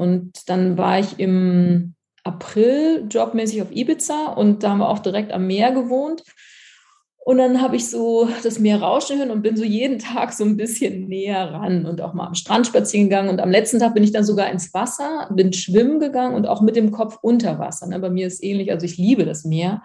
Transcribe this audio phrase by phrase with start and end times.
[0.00, 1.94] Und dann war ich im
[2.24, 6.24] April jobmäßig auf Ibiza und da haben wir auch direkt am Meer gewohnt.
[7.22, 10.42] Und dann habe ich so das Meer rauschen hören und bin so jeden Tag so
[10.42, 13.28] ein bisschen näher ran und auch mal am Strand spazieren gegangen.
[13.28, 16.62] Und am letzten Tag bin ich dann sogar ins Wasser, bin schwimmen gegangen und auch
[16.62, 17.86] mit dem Kopf unter Wasser.
[17.86, 17.98] Ne?
[17.98, 19.82] Bei mir ist ähnlich, also ich liebe das Meer.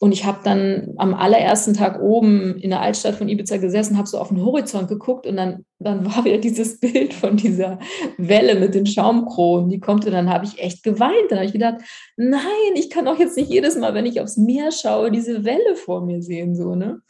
[0.00, 4.06] Und ich habe dann am allerersten Tag oben in der Altstadt von Ibiza gesessen, habe
[4.06, 7.80] so auf den Horizont geguckt und dann, dann war wieder dieses Bild von dieser
[8.16, 11.30] Welle mit den Schaumkronen, die kommt und dann habe ich echt geweint.
[11.30, 11.78] Dann habe ich gedacht,
[12.16, 12.42] nein,
[12.74, 16.04] ich kann doch jetzt nicht jedes Mal, wenn ich aufs Meer schaue, diese Welle vor
[16.04, 16.54] mir sehen.
[16.54, 17.02] So, ne?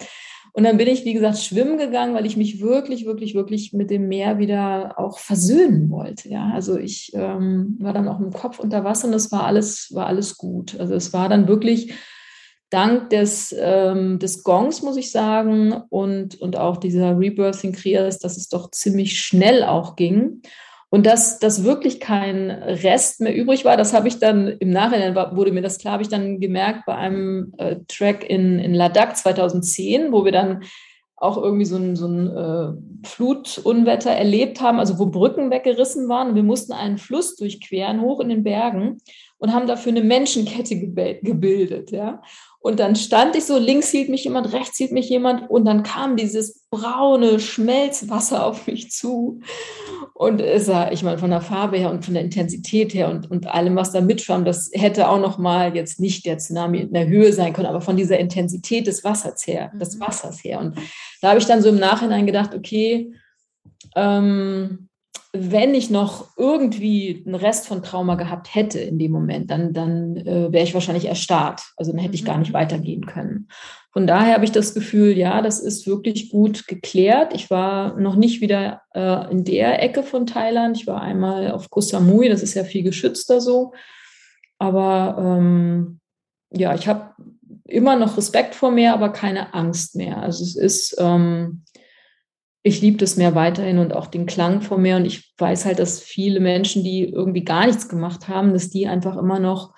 [0.55, 3.91] Und dann bin ich, wie gesagt, schwimmen gegangen, weil ich mich wirklich, wirklich, wirklich mit
[3.91, 6.31] dem Meer wieder auch versöhnen wollte.
[6.31, 9.91] Ja, also ich ähm, war dann auch im Kopf unter Wasser und das war alles,
[9.93, 10.81] war alles gut.
[10.81, 11.93] Also es war dann wirklich
[12.71, 18.37] dank des, ähm, des Gongs, muss ich sagen, und, und auch dieser Rebirthing Krias, dass
[18.37, 20.43] es doch ziemlich schnell auch ging.
[20.91, 25.15] Und dass, dass wirklich kein Rest mehr übrig war, das habe ich dann im Nachhinein,
[25.37, 29.15] wurde mir das klar, habe ich dann gemerkt bei einem äh, Track in, in Ladakh
[29.15, 30.63] 2010, wo wir dann
[31.21, 36.35] auch irgendwie so ein, so ein äh, Flutunwetter erlebt haben, also wo Brücken weggerissen waren.
[36.35, 38.99] Wir mussten einen Fluss durchqueren, hoch in den Bergen
[39.39, 40.79] und haben dafür eine Menschenkette
[41.23, 41.91] gebildet.
[41.91, 42.23] Ja?
[42.61, 45.85] Und dann stand ich so, links hielt mich jemand, rechts hielt mich jemand und dann
[45.85, 49.41] kam dieses braune Schmelzwasser auf mich zu.
[50.13, 53.31] Und es sah, ich meine, von der Farbe her und von der Intensität her und,
[53.31, 56.93] und allem, was da mitschwamm, das hätte auch noch mal jetzt nicht der Tsunami in
[56.93, 60.01] der Höhe sein können, aber von dieser Intensität des Wassers her, des mhm.
[60.01, 60.59] Wassers her.
[60.59, 60.77] Und
[61.23, 63.13] da habe ich dann so im Nachhinein gedacht, okay,
[63.95, 64.88] ähm,
[65.33, 70.17] wenn ich noch irgendwie einen Rest von Trauma gehabt hätte in dem Moment, dann, dann
[70.17, 71.61] äh, wäre ich wahrscheinlich erstarrt.
[71.77, 72.55] Also dann hätte ich gar nicht mhm.
[72.55, 73.49] weitergehen können.
[73.93, 77.35] Von daher habe ich das Gefühl, ja, das ist wirklich gut geklärt.
[77.35, 80.77] Ich war noch nicht wieder äh, in der Ecke von Thailand.
[80.79, 83.73] Ich war einmal auf Koh Samui, das ist ja viel geschützter so.
[84.59, 86.01] Aber ähm,
[86.51, 87.15] ja, ich habe
[87.65, 90.23] immer noch Respekt vor mir, aber keine Angst mehr.
[90.23, 91.65] Also es ist, ähm,
[92.63, 94.97] ich liebe das Meer weiterhin und auch den Klang vom Meer.
[94.97, 98.89] Und ich weiß halt, dass viele Menschen, die irgendwie gar nichts gemacht haben, dass die
[98.89, 99.75] einfach immer noch,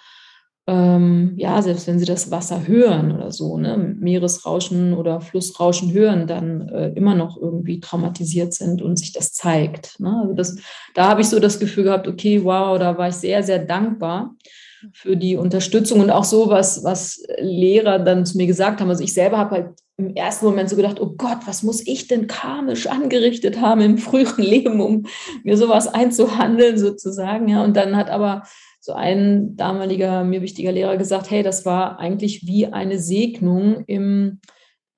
[0.66, 6.26] ähm, ja, selbst wenn sie das Wasser hören oder so, ne, Meeresrauschen oder Flussrauschen hören,
[6.26, 10.00] dann äh, immer noch irgendwie traumatisiert sind und sich das zeigt.
[10.00, 10.20] Ne?
[10.22, 10.56] Also das,
[10.94, 14.34] da habe ich so das Gefühl gehabt, okay, wow, da war ich sehr, sehr dankbar
[14.92, 18.88] für die Unterstützung und auch so, was, was Lehrer dann zu mir gesagt haben.
[18.88, 22.08] Also ich selber habe halt im ersten Moment so gedacht, oh Gott, was muss ich
[22.08, 25.06] denn karmisch angerichtet haben im früheren Leben, um
[25.44, 27.48] mir sowas einzuhandeln sozusagen.
[27.48, 28.42] Ja, und dann hat aber
[28.80, 34.40] so ein damaliger mir wichtiger Lehrer gesagt, hey, das war eigentlich wie eine Segnung im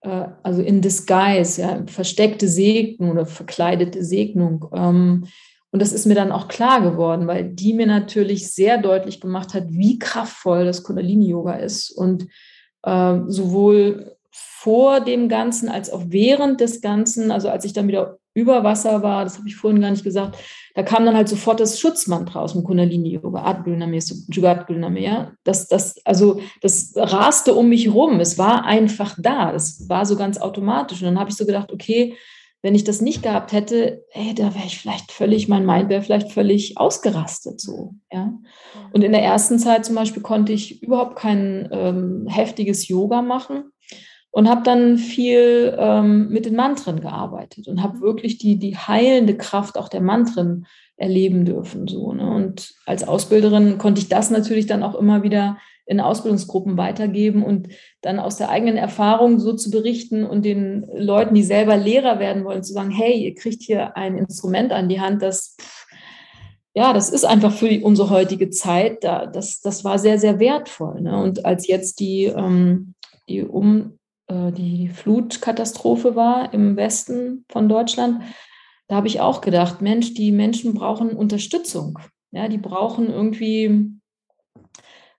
[0.02, 4.66] äh, also in disguise, ja, versteckte Segnung oder verkleidete Segnung.
[4.74, 5.26] Ähm,
[5.72, 9.54] und das ist mir dann auch klar geworden, weil die mir natürlich sehr deutlich gemacht
[9.54, 11.90] hat, wie kraftvoll das Kundalini-Yoga ist.
[11.90, 12.28] Und
[12.82, 18.18] äh, sowohl vor dem Ganzen als auch während des Ganzen, also als ich dann wieder
[18.34, 20.36] über Wasser war, das habe ich vorhin gar nicht gesagt,
[20.74, 23.98] da kam dann halt sofort das Schutzmantra aus dem Kundalini-Yoga, Adgulname,
[24.30, 25.32] Jugadgulname, ja.
[25.42, 28.20] Das, das, also, das raste um mich rum.
[28.20, 29.52] Es war einfach da.
[29.52, 31.00] Das war so ganz automatisch.
[31.00, 32.14] Und dann habe ich so gedacht, okay,
[32.62, 36.02] wenn ich das nicht gehabt hätte, ey, da wäre ich vielleicht völlig, mein Mind wäre
[36.02, 38.32] vielleicht völlig ausgerastet so, ja.
[38.92, 43.64] Und in der ersten Zeit zum Beispiel konnte ich überhaupt kein ähm, heftiges Yoga machen
[44.30, 49.36] und habe dann viel ähm, mit den Mantren gearbeitet und habe wirklich die, die heilende
[49.36, 51.88] Kraft auch der Mantren erleben dürfen.
[51.88, 52.30] So, ne?
[52.30, 57.68] Und als Ausbilderin konnte ich das natürlich dann auch immer wieder in Ausbildungsgruppen weitergeben und
[58.00, 62.44] dann aus der eigenen Erfahrung so zu berichten und den Leuten, die selber Lehrer werden
[62.44, 65.56] wollen, zu sagen, hey, ihr kriegt hier ein Instrument an die Hand, das
[66.74, 70.40] ja, das ist einfach für die, unsere heutige Zeit, da, das, das war sehr, sehr
[70.40, 71.02] wertvoll.
[71.02, 71.22] Ne?
[71.22, 72.94] Und als jetzt die, ähm,
[73.28, 78.22] die, um, äh, die Flutkatastrophe war im Westen von Deutschland,
[78.88, 81.98] da habe ich auch gedacht, Mensch, die Menschen brauchen Unterstützung.
[82.30, 83.90] Ja, die brauchen irgendwie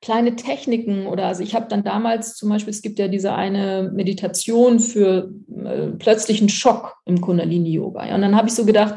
[0.04, 3.90] kleine Techniken oder also ich habe dann damals zum Beispiel, es gibt ja diese eine
[3.94, 5.34] Meditation für
[5.64, 8.08] äh, plötzlichen Schock im Kundalini-Yoga.
[8.08, 8.96] Ja, und dann habe ich so gedacht,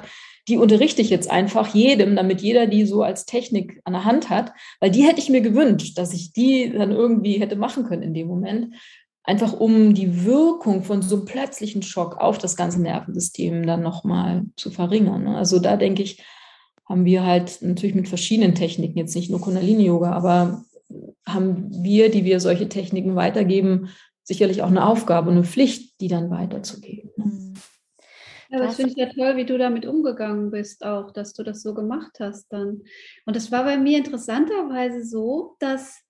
[0.48, 4.30] die unterrichte ich jetzt einfach jedem, damit jeder die so als Technik an der Hand
[4.30, 8.02] hat, weil die hätte ich mir gewünscht, dass ich die dann irgendwie hätte machen können
[8.02, 8.74] in dem Moment,
[9.22, 14.44] einfach um die Wirkung von so einem plötzlichen Schock auf das ganze Nervensystem dann nochmal
[14.56, 15.22] zu verringern.
[15.22, 15.36] Ne?
[15.36, 16.20] Also da denke ich,
[16.88, 20.64] haben wir halt natürlich mit verschiedenen Techniken, jetzt nicht nur Kundalini-Yoga, aber
[21.26, 23.90] haben wir, die wir solche Techniken weitergeben,
[24.22, 27.10] sicherlich auch eine Aufgabe, eine Pflicht, die dann weiterzugeben.
[27.16, 27.54] Mhm.
[28.48, 31.62] Ja, das finde ich ja toll, wie du damit umgegangen bist, auch, dass du das
[31.62, 32.82] so gemacht hast dann.
[33.24, 36.00] Und es war bei mir interessanterweise so, dass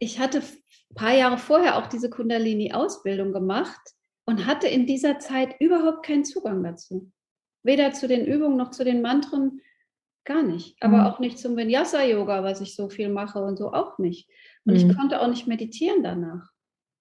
[0.00, 3.80] ich hatte ein paar Jahre vorher auch diese Kundalini-Ausbildung gemacht
[4.24, 7.12] und hatte in dieser Zeit überhaupt keinen Zugang dazu.
[7.62, 9.60] Weder zu den Übungen noch zu den Mantren,
[10.30, 10.76] gar nicht.
[10.80, 11.06] Aber mhm.
[11.06, 14.28] auch nicht zum Vinyasa-Yoga, was ich so viel mache und so auch nicht.
[14.64, 14.90] Und mhm.
[14.90, 16.50] ich konnte auch nicht meditieren danach.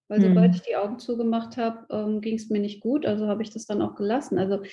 [0.07, 0.55] Weil sobald mhm.
[0.55, 3.05] ich die Augen zugemacht habe, ähm, ging es mir nicht gut.
[3.05, 4.39] Also habe ich das dann auch gelassen.
[4.39, 4.63] Also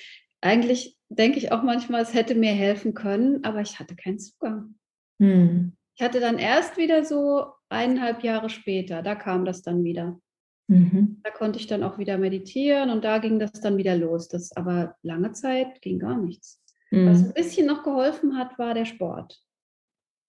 [0.41, 4.75] eigentlich denke ich auch manchmal, es hätte mir helfen können, aber ich hatte keinen Zugang.
[5.19, 5.73] Mhm.
[5.95, 10.19] Ich hatte dann erst wieder so eineinhalb Jahre später, da kam das dann wieder.
[10.67, 11.21] Mhm.
[11.23, 14.27] Da konnte ich dann auch wieder meditieren und da ging das dann wieder los.
[14.27, 16.61] Das aber lange Zeit ging gar nichts.
[16.91, 17.09] Mhm.
[17.09, 19.41] Was ein bisschen noch geholfen hat, war der Sport.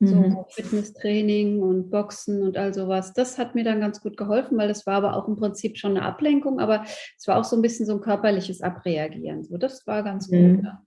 [0.01, 0.45] So mhm.
[0.51, 3.15] Fitnesstraining und Boxen und all sowas.
[3.15, 5.97] Das hat mir dann ganz gut geholfen, weil das war aber auch im Prinzip schon
[5.97, 6.85] eine Ablenkung, aber
[7.17, 9.43] es war auch so ein bisschen so ein körperliches Abreagieren.
[9.43, 10.39] So, das war ganz gut.
[10.39, 10.63] Mhm.
[10.65, 10.83] Ja.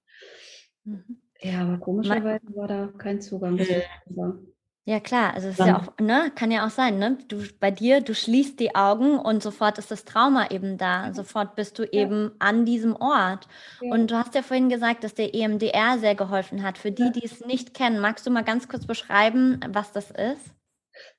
[0.85, 1.21] Mhm.
[1.41, 3.55] ja, aber komischerweise war da kein Zugang.
[3.55, 4.47] Mhm.
[4.83, 7.19] Ja, klar, also es ist ja auch, ne, kann ja auch sein, ne?
[7.27, 11.13] Du bei dir, du schließt die Augen und sofort ist das Trauma eben da.
[11.13, 12.01] Sofort bist du ja.
[12.01, 13.47] eben an diesem Ort.
[13.79, 13.93] Ja.
[13.93, 16.79] Und du hast ja vorhin gesagt, dass der EMDR sehr geholfen hat.
[16.79, 20.51] Für die, die es nicht kennen, magst du mal ganz kurz beschreiben, was das ist?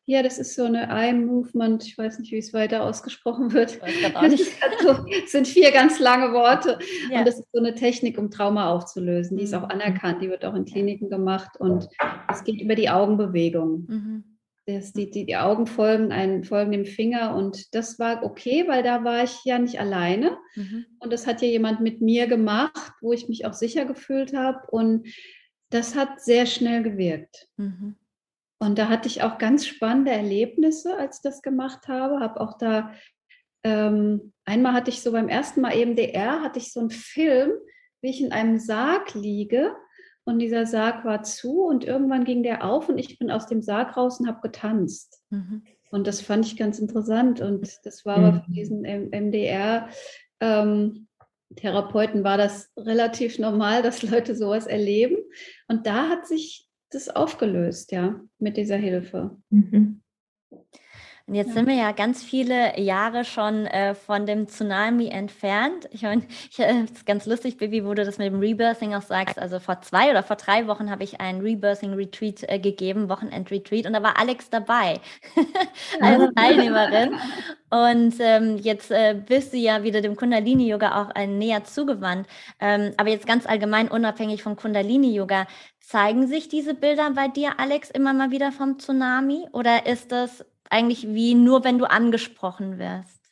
[0.05, 1.85] Ja, das ist so eine Eye-Movement.
[1.87, 3.81] Ich weiß nicht, wie es weiter ausgesprochen wird.
[4.15, 6.79] Also, sind vier ganz lange Worte.
[7.11, 7.21] Ja.
[7.21, 9.37] Und das ist so eine Technik, um Trauma aufzulösen.
[9.37, 9.71] Die ist auch mhm.
[9.71, 10.21] anerkannt.
[10.21, 11.59] Die wird auch in Kliniken gemacht.
[11.59, 11.89] Und
[12.29, 13.87] es geht über die Augenbewegung.
[13.89, 14.25] Mhm.
[14.67, 17.37] Das, die, die, die Augen folgen, einen, folgen dem Finger.
[17.37, 20.37] Und das war okay, weil da war ich ja nicht alleine.
[20.57, 20.85] Mhm.
[20.99, 24.59] Und das hat ja jemand mit mir gemacht, wo ich mich auch sicher gefühlt habe.
[24.69, 25.07] Und
[25.71, 27.49] das hat sehr schnell gewirkt.
[27.57, 27.97] Mhm.
[28.63, 32.21] Und da hatte ich auch ganz spannende Erlebnisse, als ich das gemacht habe.
[32.21, 32.93] Habe auch da,
[33.65, 37.51] ähm, einmal hatte ich so beim ersten Mal EMDR, hatte ich so einen Film,
[38.03, 39.75] wie ich in einem Sarg liege
[40.23, 43.63] und dieser Sarg war zu und irgendwann ging der auf und ich bin aus dem
[43.63, 45.21] Sarg raus und habe getanzt.
[45.31, 45.65] Mhm.
[45.91, 48.25] Und das fand ich ganz interessant und das war mhm.
[48.25, 49.89] aber für diesen MDR.
[50.39, 51.09] Ähm,
[51.57, 55.17] Therapeuten war das relativ normal, dass Leute sowas erleben.
[55.67, 59.37] Und da hat sich das aufgelöst, ja, mit dieser Hilfe.
[59.51, 60.03] Mhm.
[61.27, 61.55] Und jetzt ja.
[61.55, 65.89] sind wir ja ganz viele Jahre schon äh, von dem Tsunami entfernt.
[65.93, 69.03] Ich meine, ich, äh, ist ganz lustig, Bibi, wo du das mit dem Rebirthing auch
[69.03, 69.39] sagst.
[69.39, 73.93] Also vor zwei oder vor drei Wochen habe ich einen Rebirthing-Retreat äh, gegeben, Wochenend-Retreat, und
[73.93, 75.01] da war Alex dabei
[76.01, 77.15] als Teilnehmerin.
[77.73, 82.29] Und ähm, jetzt äh, bist du ja wieder dem Kundalini-Yoga auch ein näher zugewandt.
[82.61, 85.47] Ähm, aber jetzt ganz allgemein, unabhängig vom Kundalini-Yoga,
[85.81, 89.47] zeigen sich diese Bilder bei dir, Alex, immer mal wieder vom Tsunami?
[89.53, 93.23] Oder ist das eigentlich wie nur, wenn du angesprochen wirst?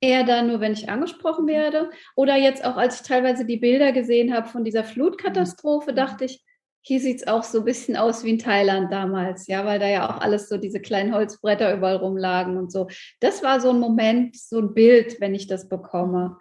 [0.00, 1.90] Eher dann nur, wenn ich angesprochen werde.
[2.14, 5.96] Oder jetzt auch, als ich teilweise die Bilder gesehen habe von dieser Flutkatastrophe, mhm.
[5.96, 6.44] dachte ich,
[6.86, 9.88] hier sieht es auch so ein bisschen aus wie in Thailand damals, ja, weil da
[9.88, 12.86] ja auch alles so diese kleinen Holzbretter überall rumlagen und so.
[13.18, 16.36] Das war so ein Moment, so ein Bild, wenn ich das bekomme.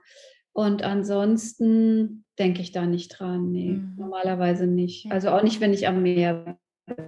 [0.54, 3.52] Und ansonsten denke ich da nicht dran.
[3.52, 3.96] Nee, mhm.
[3.98, 5.12] normalerweise nicht.
[5.12, 6.60] Also auch nicht, wenn ich am Meer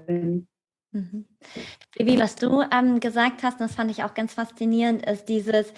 [0.07, 0.47] bin.
[0.91, 1.27] Mhm.
[1.95, 5.71] Wie was du ähm, gesagt hast, das fand ich auch ganz faszinierend, ist dieses,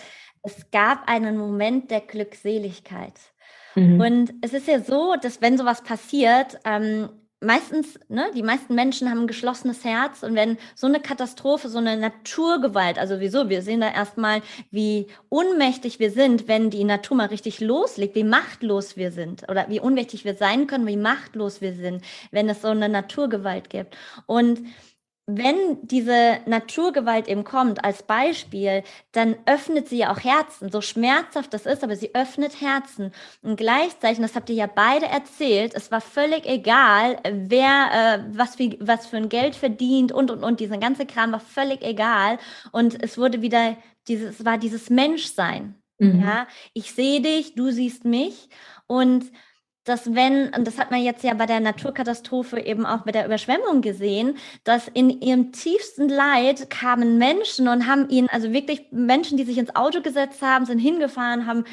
[0.43, 3.19] es gab einen Moment der Glückseligkeit.
[3.75, 3.99] Mhm.
[3.99, 7.09] Und es ist ja so, dass wenn sowas passiert, ähm,
[7.41, 11.77] meistens, ne, die meisten Menschen haben ein geschlossenes Herz und wenn so eine Katastrophe, so
[11.77, 17.17] eine Naturgewalt, also wieso, wir sehen da erstmal, wie ohnmächtig wir sind, wenn die Natur
[17.17, 21.61] mal richtig loslegt, wie machtlos wir sind oder wie ohnmächtig wir sein können, wie machtlos
[21.61, 23.95] wir sind, wenn es so eine Naturgewalt gibt.
[24.25, 24.59] Und
[25.37, 31.53] wenn diese Naturgewalt eben kommt als Beispiel, dann öffnet sie ja auch Herzen, so schmerzhaft
[31.53, 33.11] das ist, aber sie öffnet Herzen.
[33.41, 38.59] Und gleichzeitig, das habt ihr ja beide erzählt, es war völlig egal, wer äh, was,
[38.59, 42.39] wie, was für ein Geld verdient und und und, dieser ganze Kram war völlig egal.
[42.71, 45.75] Und es wurde wieder dieses, war dieses Menschsein.
[45.99, 46.21] Mhm.
[46.21, 48.49] Ja, ich sehe dich, du siehst mich.
[48.87, 49.25] Und
[49.89, 53.25] dass wenn, und das hat man jetzt ja bei der Naturkatastrophe eben auch bei der
[53.25, 59.37] Überschwemmung gesehen, dass in ihrem tiefsten Leid kamen Menschen und haben ihnen, also wirklich Menschen,
[59.37, 61.63] die sich ins Auto gesetzt haben, sind hingefahren, haben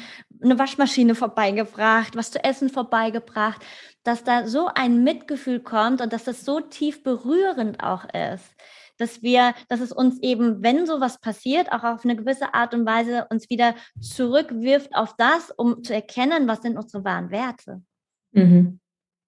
[0.41, 3.61] eine Waschmaschine vorbeigebracht, was zu essen vorbeigebracht,
[4.03, 8.55] dass da so ein Mitgefühl kommt und dass das so tief berührend auch ist
[8.97, 12.85] dass wir, dass es uns eben, wenn sowas passiert, auch auf eine gewisse Art und
[12.85, 17.83] Weise uns wieder zurückwirft auf das, um zu erkennen, was sind unsere wahren Werte.
[18.31, 18.79] Mhm.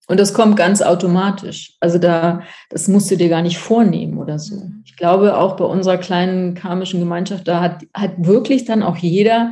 [0.08, 1.78] Und das kommt ganz automatisch.
[1.80, 2.42] Also da,
[2.72, 4.56] das musst du dir gar nicht vornehmen oder so.
[4.56, 4.84] Mhm.
[4.86, 9.52] Ich glaube, auch bei unserer kleinen karmischen Gemeinschaft, da hat, hat wirklich dann auch jeder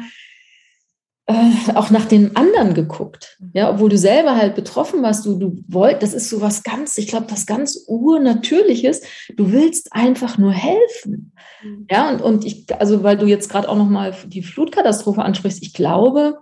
[1.28, 3.38] äh, auch nach den anderen geguckt.
[3.54, 6.98] Ja, obwohl du selber halt betroffen warst, du, du wollt, das ist so was ganz,
[6.98, 9.02] ich glaube, das ganz Urnatürliches.
[9.36, 11.34] Du willst einfach nur helfen.
[11.62, 11.86] Mhm.
[11.92, 15.74] Ja, und, und ich, also weil du jetzt gerade auch nochmal die Flutkatastrophe ansprichst, ich
[15.74, 16.40] glaube,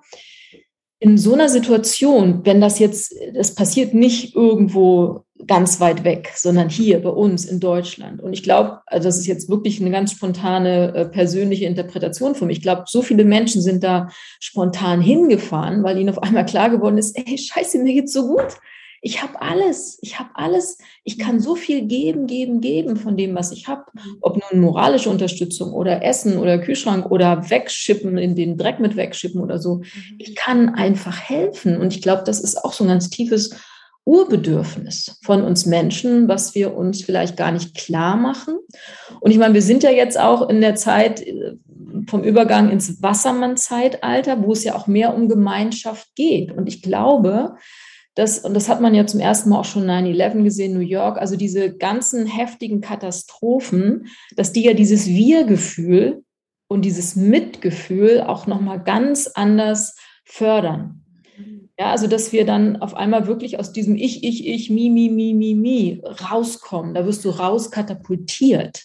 [0.99, 6.69] in so einer Situation, wenn das jetzt, das passiert nicht irgendwo ganz weit weg, sondern
[6.69, 8.21] hier bei uns in Deutschland.
[8.21, 12.47] Und ich glaube, also das ist jetzt wirklich eine ganz spontane äh, persönliche Interpretation von
[12.47, 12.53] mir.
[12.53, 14.07] Ich glaube, so viele Menschen sind da
[14.39, 18.57] spontan hingefahren, weil ihnen auf einmal klar geworden ist, ey, scheiße, mir geht's so gut.
[19.05, 23.35] Ich habe alles, ich habe alles, ich kann so viel geben, geben, geben von dem,
[23.35, 23.83] was ich habe.
[24.19, 29.41] Ob nun moralische Unterstützung oder Essen oder Kühlschrank oder wegschippen, in den Dreck mit wegschippen
[29.41, 29.83] oder so.
[30.17, 31.77] Ich kann einfach helfen.
[31.77, 33.55] Und ich glaube, das ist auch so ein ganz tiefes
[34.05, 38.57] Urbedürfnis von uns Menschen, was wir uns vielleicht gar nicht klar machen.
[39.19, 41.57] Und ich meine, wir sind ja jetzt auch in der Zeit äh,
[42.07, 46.51] vom Übergang ins Wassermann-Zeitalter, wo es ja auch mehr um Gemeinschaft geht.
[46.51, 47.57] Und ich glaube,
[48.15, 51.17] dass, und das hat man ja zum ersten Mal auch schon 9-11 gesehen, New York,
[51.17, 56.23] also diese ganzen heftigen Katastrophen, dass die ja dieses Wir-Gefühl
[56.67, 61.01] und dieses Mitgefühl auch nochmal ganz anders fördern.
[61.77, 65.09] Ja, also dass wir dann auf einmal wirklich aus diesem Ich, Ich, Ich, Mi, Mi,
[65.09, 66.93] Mi, Mi, Mi rauskommen.
[66.93, 68.83] Da wirst du rauskatapultiert.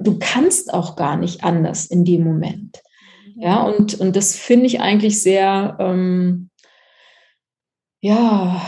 [0.00, 2.82] Du kannst auch gar nicht anders in dem Moment.
[3.40, 6.50] Ja, und, und das finde ich eigentlich sehr, ähm,
[8.00, 8.62] ja,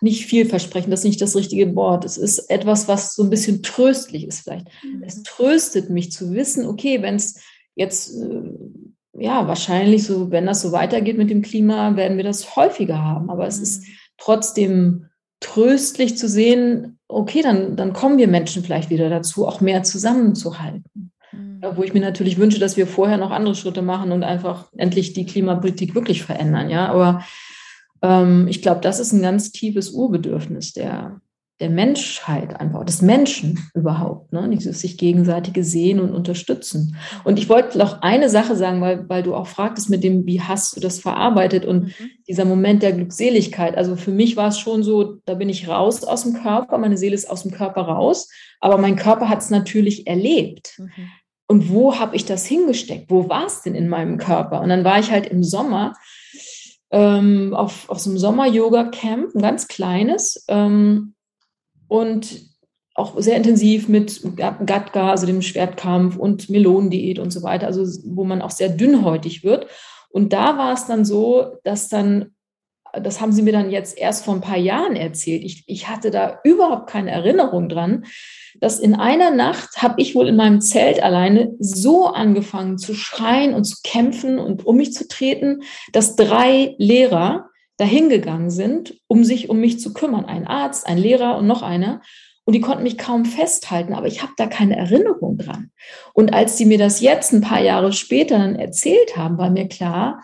[0.00, 2.04] nicht vielversprechend, das ist nicht das richtige Wort.
[2.04, 4.66] Es ist etwas, was so ein bisschen tröstlich ist vielleicht.
[4.82, 5.02] Mhm.
[5.04, 7.40] Es tröstet mich zu wissen, okay, wenn es
[7.74, 8.42] jetzt äh,
[9.18, 13.30] ja, wahrscheinlich so, wenn das so weitergeht mit dem Klima, werden wir das häufiger haben.
[13.30, 13.92] Aber es ist mhm.
[14.16, 15.06] trotzdem
[15.40, 21.12] tröstlich zu sehen, okay, dann, dann kommen wir Menschen vielleicht wieder dazu, auch mehr zusammenzuhalten.
[21.32, 21.60] Mhm.
[21.76, 25.12] Wo ich mir natürlich wünsche, dass wir vorher noch andere Schritte machen und einfach endlich
[25.12, 26.70] die Klimapolitik wirklich verändern.
[26.70, 27.22] Ja, aber
[28.02, 31.20] ähm, ich glaube, das ist ein ganz tiefes Urbedürfnis der,
[31.60, 34.48] der Menschheit einfach, des Menschen überhaupt, ne?
[34.50, 36.96] dieses sich gegenseitige Sehen und Unterstützen.
[37.24, 40.40] Und ich wollte noch eine Sache sagen, weil, weil du auch fragtest mit dem, wie
[40.40, 42.10] hast du das verarbeitet und mhm.
[42.26, 43.76] dieser Moment der Glückseligkeit.
[43.76, 46.96] Also für mich war es schon so, da bin ich raus aus dem Körper, meine
[46.96, 48.30] Seele ist aus dem Körper raus,
[48.60, 50.78] aber mein Körper hat es natürlich erlebt.
[50.78, 50.90] Mhm.
[51.46, 53.10] Und wo habe ich das hingesteckt?
[53.10, 54.60] Wo war es denn in meinem Körper?
[54.60, 55.94] Und dann war ich halt im Sommer
[56.90, 60.44] ähm, auf, auf so einem Sommer-Yoga-Camp, ein ganz kleines.
[60.48, 61.14] Ähm,
[61.88, 62.50] und
[62.94, 68.24] auch sehr intensiv mit Gatka, also dem Schwertkampf und Melonendiät und so weiter, also wo
[68.24, 69.66] man auch sehr dünnhäutig wird.
[70.10, 72.34] Und da war es dann so, dass dann,
[72.92, 76.10] das haben sie mir dann jetzt erst vor ein paar Jahren erzählt, ich, ich hatte
[76.10, 78.04] da überhaupt keine Erinnerung dran,
[78.60, 83.54] dass in einer Nacht habe ich wohl in meinem Zelt alleine so angefangen zu schreien
[83.54, 89.48] und zu kämpfen und um mich zu treten, dass drei Lehrer dahingegangen sind, um sich
[89.48, 90.26] um mich zu kümmern.
[90.26, 92.02] Ein Arzt, ein Lehrer und noch einer.
[92.44, 95.70] Und die konnten mich kaum festhalten, aber ich habe da keine Erinnerung dran.
[96.12, 99.68] Und als sie mir das jetzt ein paar Jahre später dann erzählt haben, war mir
[99.68, 100.22] klar,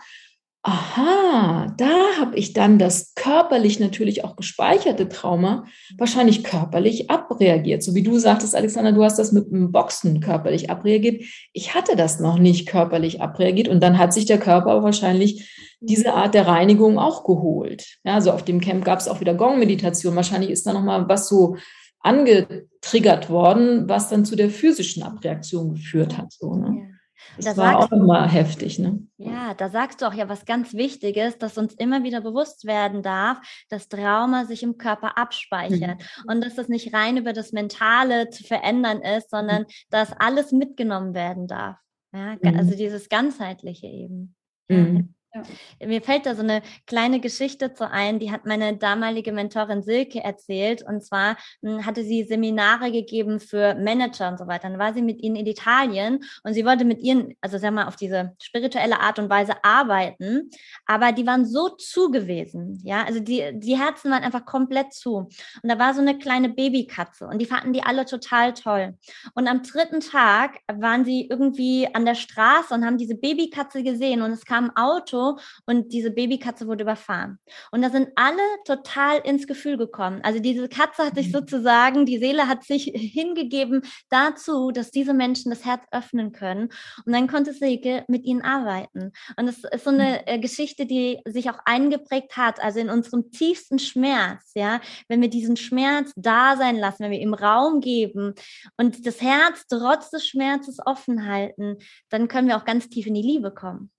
[0.67, 5.63] aha, da habe ich dann das körperlich natürlich auch gespeicherte Trauma
[5.97, 7.81] wahrscheinlich körperlich abreagiert.
[7.81, 11.23] So wie du sagtest, Alexander, du hast das mit dem Boxen körperlich abreagiert.
[11.53, 16.13] Ich hatte das noch nicht körperlich abreagiert und dann hat sich der Körper wahrscheinlich diese
[16.15, 17.85] Art der Reinigung auch geholt.
[18.03, 20.17] Ja, also auf dem Camp gab es auch wieder Gong-Meditation.
[20.17, 21.55] Wahrscheinlich ist da nochmal was so
[22.01, 26.33] angetriggert worden, was dann zu der physischen Abreaktion geführt hat.
[26.33, 26.96] So, ne?
[27.35, 28.99] Das da war auch nochmal heftig, ne?
[29.17, 33.03] Ja, da sagst du auch ja was ganz Wichtiges, dass uns immer wieder bewusst werden
[33.03, 36.31] darf, dass Trauma sich im Körper abspeichert mhm.
[36.31, 39.67] und dass das nicht rein über das Mentale zu verändern ist, sondern mhm.
[39.89, 41.77] dass alles mitgenommen werden darf.
[42.13, 42.57] Ja, mhm.
[42.57, 44.35] also dieses ganzheitliche eben.
[44.69, 45.13] Mhm.
[45.33, 45.43] Ja.
[45.85, 50.23] Mir fällt da so eine kleine Geschichte zu ein, die hat meine damalige Mentorin Silke
[50.23, 50.83] erzählt.
[50.83, 54.69] Und zwar hm, hatte sie Seminare gegeben für Manager und so weiter.
[54.69, 57.87] Dann war sie mit ihnen in Italien und sie wollte mit ihnen, also sag mal,
[57.87, 60.49] auf diese spirituelle Art und Weise arbeiten.
[60.85, 62.81] Aber die waren so zu gewesen.
[62.83, 65.17] Ja, also die, die Herzen waren einfach komplett zu.
[65.17, 68.97] Und da war so eine kleine Babykatze und die fanden die alle total toll.
[69.33, 74.21] Und am dritten Tag waren sie irgendwie an der Straße und haben diese Babykatze gesehen
[74.21, 75.16] und es kam ein Auto
[75.65, 77.39] und diese Babykatze wurde überfahren.
[77.71, 80.21] Und da sind alle total ins Gefühl gekommen.
[80.23, 81.33] Also diese Katze hat sich mhm.
[81.33, 86.69] sozusagen, die Seele hat sich hingegeben dazu, dass diese Menschen das Herz öffnen können.
[87.05, 89.11] Und dann konnte Silke mit ihnen arbeiten.
[89.37, 90.23] Und es ist so eine mhm.
[90.25, 95.29] äh, Geschichte, die sich auch eingeprägt hat, also in unserem tiefsten Schmerz, ja, wenn wir
[95.29, 98.33] diesen Schmerz da sein lassen, wenn wir ihm Raum geben
[98.77, 101.77] und das Herz trotz des Schmerzes offen halten,
[102.09, 103.91] dann können wir auch ganz tief in die Liebe kommen.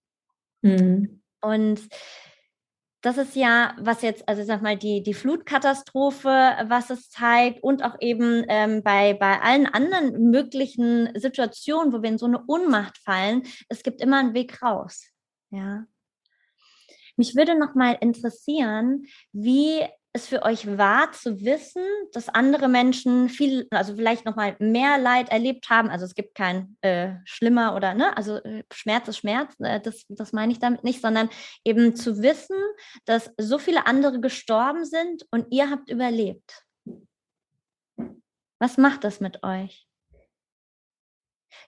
[0.63, 1.23] Mhm.
[1.41, 1.81] Und
[3.01, 7.85] das ist ja, was jetzt, also sag mal, die, die Flutkatastrophe, was es zeigt und
[7.85, 12.99] auch eben ähm, bei, bei allen anderen möglichen Situationen, wo wir in so eine Ohnmacht
[12.99, 15.07] fallen, es gibt immer einen Weg raus.
[15.51, 15.87] Ja.
[17.17, 19.87] Mich würde noch mal interessieren, wie
[20.19, 21.83] es für euch war zu wissen,
[22.13, 25.89] dass andere Menschen viel, also vielleicht noch mal mehr Leid erlebt haben.
[25.89, 29.55] Also es gibt kein äh, schlimmer oder ne, also äh, Schmerz ist Schmerz.
[29.61, 31.31] Äh, das, das meine ich damit nicht, sondern
[31.65, 32.57] eben zu wissen,
[33.05, 36.65] dass so viele andere gestorben sind und ihr habt überlebt.
[38.61, 39.87] Was macht das mit euch?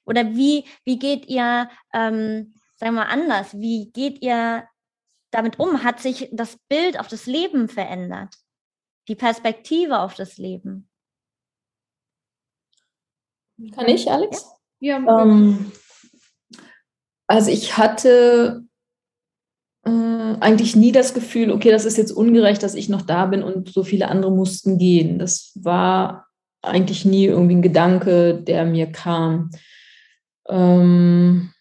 [0.05, 4.69] Oder wie wie geht ihr, ähm, sagen wir mal anders, wie geht ihr
[5.31, 5.83] damit um?
[5.83, 8.35] Hat sich das Bild auf das Leben verändert?
[9.09, 10.89] Die Perspektive auf das Leben?
[13.75, 14.47] Kann ich, Alex?
[14.79, 14.97] Ja.
[14.97, 15.73] Ähm,
[17.27, 18.65] also ich hatte
[19.85, 23.43] äh, eigentlich nie das Gefühl, okay, das ist jetzt ungerecht, dass ich noch da bin
[23.43, 25.19] und so viele andere mussten gehen.
[25.19, 26.27] Das war
[26.63, 29.51] eigentlich nie irgendwie ein Gedanke, der mir kam.
[30.49, 31.53] Ähm,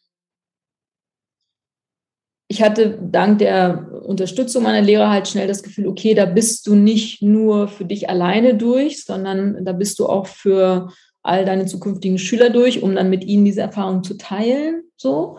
[2.51, 6.73] ich hatte dank der Unterstützung meiner Lehrer halt schnell das Gefühl, okay, da bist du
[6.73, 10.89] nicht nur für dich alleine durch, sondern da bist du auch für
[11.21, 14.81] all deine zukünftigen Schüler durch, um dann mit ihnen diese Erfahrung zu teilen.
[14.97, 15.37] So.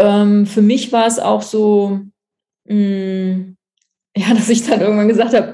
[0.00, 2.00] Ähm, für mich war es auch so,
[2.64, 3.56] mh, mm,
[4.16, 5.52] ja, dass ich dann irgendwann gesagt habe,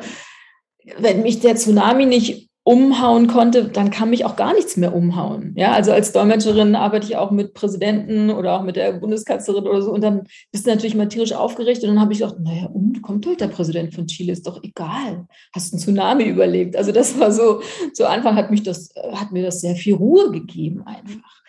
[0.99, 5.55] wenn mich der Tsunami nicht umhauen konnte, dann kann mich auch gar nichts mehr umhauen.
[5.57, 9.83] Ja, also als Dolmetscherin arbeite ich auch mit Präsidenten oder auch mit der Bundeskanzlerin oder
[9.83, 12.67] so und dann bist du natürlich mal tierisch aufgeregt und dann habe ich gedacht, naja,
[12.67, 15.29] und kommt heute der Präsident von Chile, ist doch egal.
[15.55, 16.75] Hast einen Tsunami überlebt.
[16.75, 20.33] Also das war so, zu Anfang hat mich das, hat mir das sehr viel Ruhe
[20.33, 21.45] gegeben einfach.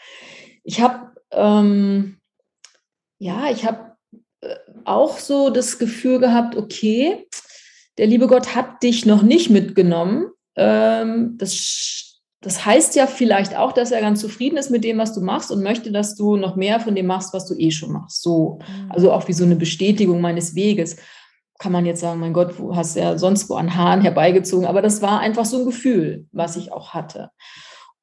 [0.63, 2.17] Ich habe, ähm,
[3.17, 3.95] ja, ich habe
[4.41, 4.53] äh,
[4.85, 7.25] auch so das Gefühl gehabt, okay,
[7.97, 13.91] der liebe Gott hat dich noch nicht mitgenommen, das, das heißt ja vielleicht auch, dass
[13.91, 16.79] er ganz zufrieden ist mit dem, was du machst und möchte, dass du noch mehr
[16.79, 18.23] von dem machst, was du eh schon machst.
[18.23, 18.91] So, mhm.
[18.91, 20.97] also auch wie so eine Bestätigung meines Weges.
[21.59, 24.81] Kann man jetzt sagen, mein Gott, du hast ja sonst wo an Haaren herbeigezogen, aber
[24.81, 27.31] das war einfach so ein Gefühl, was ich auch hatte.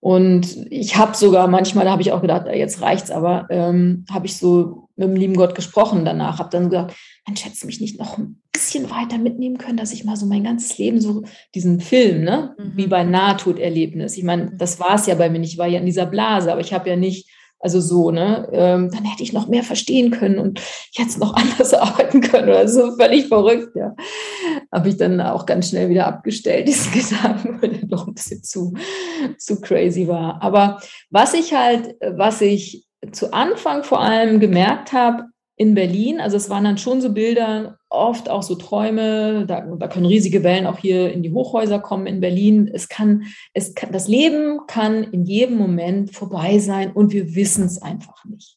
[0.05, 4.27] Und ich habe sogar manchmal, da habe ich auch gedacht, jetzt reicht's, aber ähm, habe
[4.27, 6.95] ich so mit dem lieben Gott gesprochen danach, habe dann gesagt,
[7.27, 10.45] man schätzt mich nicht noch ein bisschen weiter mitnehmen können, dass ich mal so mein
[10.45, 11.23] ganzes Leben so
[11.55, 12.73] diesen Film, ne, mhm.
[12.77, 14.19] wie bei Nahtoderlebnis.
[14.19, 16.53] Ich meine, das war es ja bei mir nicht, ich war ja in dieser Blase,
[16.53, 17.31] aber ich habe ja nicht
[17.65, 18.47] also so, ne?
[18.53, 20.61] Ähm, dann hätte ich noch mehr verstehen können und
[20.93, 23.97] jetzt noch anders arbeiten können oder so völlig verrückt, ja.
[24.71, 28.45] Habe ich dann auch ganz schnell wieder abgestellt, diesen Gedanken, weil der doch ein bisschen
[28.45, 28.75] zu,
[29.39, 30.43] zu crazy war.
[30.43, 35.25] Aber was ich halt, was ich zu Anfang vor allem gemerkt habe,
[35.57, 36.21] in Berlin.
[36.21, 39.47] Also es waren dann schon so Bilder, oft auch so Träume.
[39.47, 42.69] Da, da, können riesige Wellen auch hier in die Hochhäuser kommen in Berlin.
[42.73, 47.65] Es kann, es kann, das Leben kann in jedem Moment vorbei sein und wir wissen
[47.65, 48.57] es einfach nicht.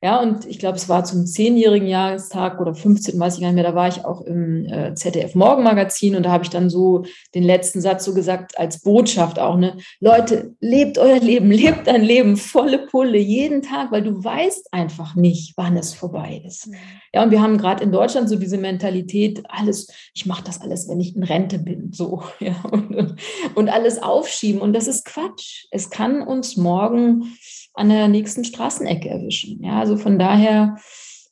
[0.00, 3.56] Ja, und ich glaube, es war zum zehnjährigen Jahrestag oder 15, weiß ich gar nicht
[3.56, 7.04] mehr, da war ich auch im äh, ZDF Morgenmagazin und da habe ich dann so
[7.34, 12.02] den letzten Satz so gesagt als Botschaft auch, ne, Leute, lebt euer Leben, lebt ein
[12.02, 16.68] Leben, volle Pulle, jeden Tag, weil du weißt einfach nicht, wann es vorbei ist.
[16.68, 16.76] Mhm.
[17.12, 20.88] Ja, und wir haben gerade in Deutschland so diese Mentalität, alles, ich mache das alles,
[20.88, 23.16] wenn ich in Rente bin, so, ja, und,
[23.56, 24.60] und alles aufschieben.
[24.60, 25.66] Und das ist Quatsch.
[25.72, 27.36] Es kann uns morgen
[27.78, 29.62] an der nächsten Straßenecke erwischen.
[29.62, 30.76] Ja, also von daher,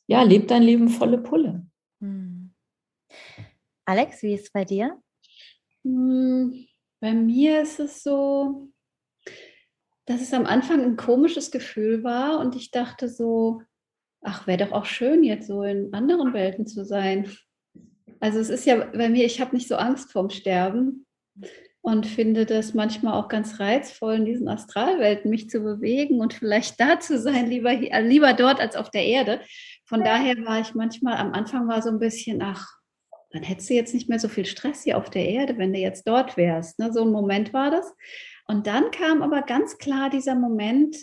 [0.07, 1.67] ja, lebt dein Leben volle Pulle.
[1.99, 2.53] Hm.
[3.85, 5.01] Alex, wie ist es bei dir?
[5.83, 6.65] Hm,
[7.01, 8.69] bei mir ist es so,
[10.05, 13.61] dass es am Anfang ein komisches Gefühl war und ich dachte so,
[14.21, 17.29] ach, wäre doch auch schön, jetzt so in anderen Welten zu sein.
[18.21, 21.05] Also es ist ja bei mir, ich habe nicht so Angst vorm Sterben
[21.87, 26.77] und finde das manchmal auch ganz reizvoll, in diesen Astralwelten mich zu bewegen und vielleicht
[26.81, 29.39] da zu sein, lieber, hier, äh, lieber dort als auf der Erde.
[29.85, 32.67] Von daher war ich manchmal, am Anfang war so ein bisschen, ach,
[33.31, 35.79] dann hättest du jetzt nicht mehr so viel Stress hier auf der Erde, wenn du
[35.79, 36.77] jetzt dort wärst.
[36.77, 36.91] Ne?
[36.91, 37.89] So ein Moment war das.
[38.47, 40.97] Und dann kam aber ganz klar dieser Moment,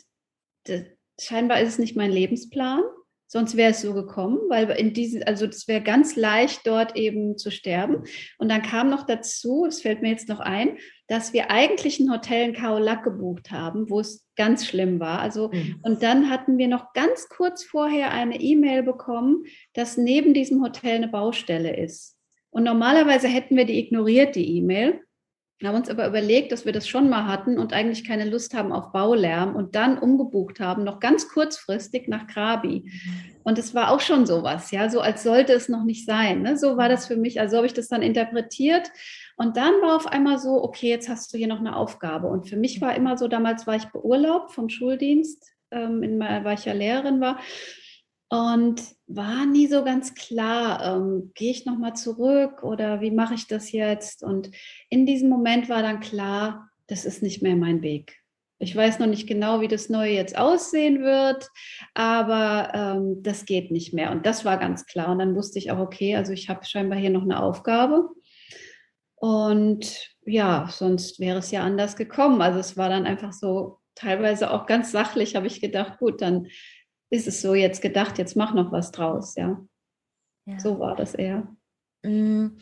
[1.19, 2.83] scheinbar ist es nicht mein Lebensplan,
[3.35, 7.37] Sonst wäre es so gekommen, weil in diesen, also das wäre ganz leicht, dort eben
[7.37, 8.05] zu sterben.
[8.39, 12.13] Und dann kam noch dazu, es fällt mir jetzt noch ein, dass wir eigentlich ein
[12.13, 15.19] Hotel in Kaolack gebucht haben, wo es ganz schlimm war.
[15.19, 15.81] Also, mhm.
[15.83, 19.43] und dann hatten wir noch ganz kurz vorher eine E-Mail bekommen,
[19.73, 22.17] dass neben diesem Hotel eine Baustelle ist.
[22.51, 25.01] Und normalerweise hätten wir die ignoriert, die E-Mail.
[25.63, 28.73] Haben uns aber überlegt, dass wir das schon mal hatten und eigentlich keine Lust haben
[28.73, 32.91] auf Baulärm und dann umgebucht haben, noch ganz kurzfristig nach Krabi.
[33.45, 36.43] Und es war auch schon sowas, ja, so als sollte es noch nicht sein.
[36.43, 36.59] Ne?
[36.59, 38.91] So war das für mich, also habe ich das dann interpretiert.
[39.37, 42.29] Und dann war auf einmal so, okay, jetzt hast du hier noch eine Aufgabe.
[42.29, 46.59] Und für mich war immer so, damals war ich beurlaubt vom Schuldienst, ähm, in, weil
[46.59, 47.39] ich ja Lehrerin war.
[48.29, 53.47] Und war nie so ganz klar, ähm, gehe ich nochmal zurück oder wie mache ich
[53.47, 54.25] das jetzt?
[54.25, 54.51] Und
[54.89, 58.25] in diesem Moment war dann klar, das ist nicht mehr mein Weg.
[58.59, 61.49] Ich weiß noch nicht genau, wie das Neue jetzt aussehen wird,
[61.93, 64.11] aber ähm, das geht nicht mehr.
[64.11, 65.11] Und das war ganz klar.
[65.11, 68.09] Und dann wusste ich auch, okay, also ich habe scheinbar hier noch eine Aufgabe.
[69.17, 72.41] Und ja, sonst wäre es ja anders gekommen.
[72.41, 76.47] Also es war dann einfach so teilweise auch ganz sachlich, habe ich gedacht, gut, dann
[77.11, 79.61] ist es so jetzt gedacht, jetzt mach noch was draus, ja.
[80.47, 80.59] ja.
[80.59, 81.47] So war das eher.
[82.03, 82.59] Mm,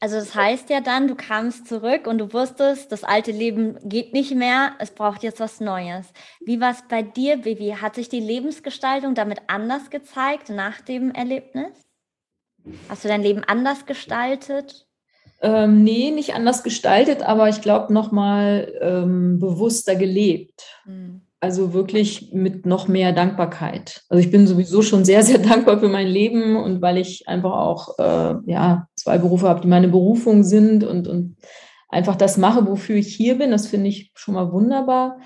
[0.00, 4.14] also das heißt ja dann, du kamst zurück und du wusstest, das alte Leben geht
[4.14, 6.06] nicht mehr, es braucht jetzt was Neues.
[6.40, 7.76] Wie war es bei dir, Bibi?
[7.80, 11.72] Hat sich die Lebensgestaltung damit anders gezeigt nach dem Erlebnis?
[12.88, 14.86] Hast du dein Leben anders gestaltet?
[15.42, 20.64] Ähm, nee, nicht anders gestaltet, aber ich glaube nochmal ähm, bewusster gelebt.
[20.84, 21.22] Hm.
[21.42, 24.02] Also wirklich mit noch mehr Dankbarkeit.
[24.10, 27.52] Also ich bin sowieso schon sehr, sehr dankbar für mein Leben und weil ich einfach
[27.52, 31.36] auch äh, ja, zwei Berufe habe, die meine Berufung sind und, und
[31.88, 33.50] einfach das mache, wofür ich hier bin.
[33.50, 35.18] Das finde ich schon mal wunderbar.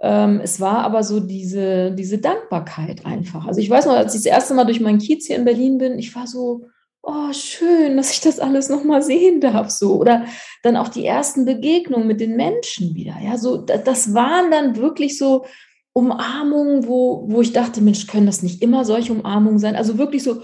[0.00, 3.46] Ähm, es war aber so diese, diese Dankbarkeit einfach.
[3.46, 5.78] Also ich weiß noch, als ich das erste Mal durch meinen Kiez hier in Berlin
[5.78, 6.66] bin, ich war so,
[7.02, 9.96] oh, schön, dass ich das alles nochmal sehen darf, so.
[9.96, 10.26] Oder
[10.62, 13.16] dann auch die ersten Begegnungen mit den Menschen wieder.
[13.22, 15.46] Ja, so, das waren dann wirklich so
[15.92, 19.76] Umarmungen, wo, wo ich dachte, Mensch, können das nicht immer solche Umarmungen sein?
[19.76, 20.42] Also wirklich so,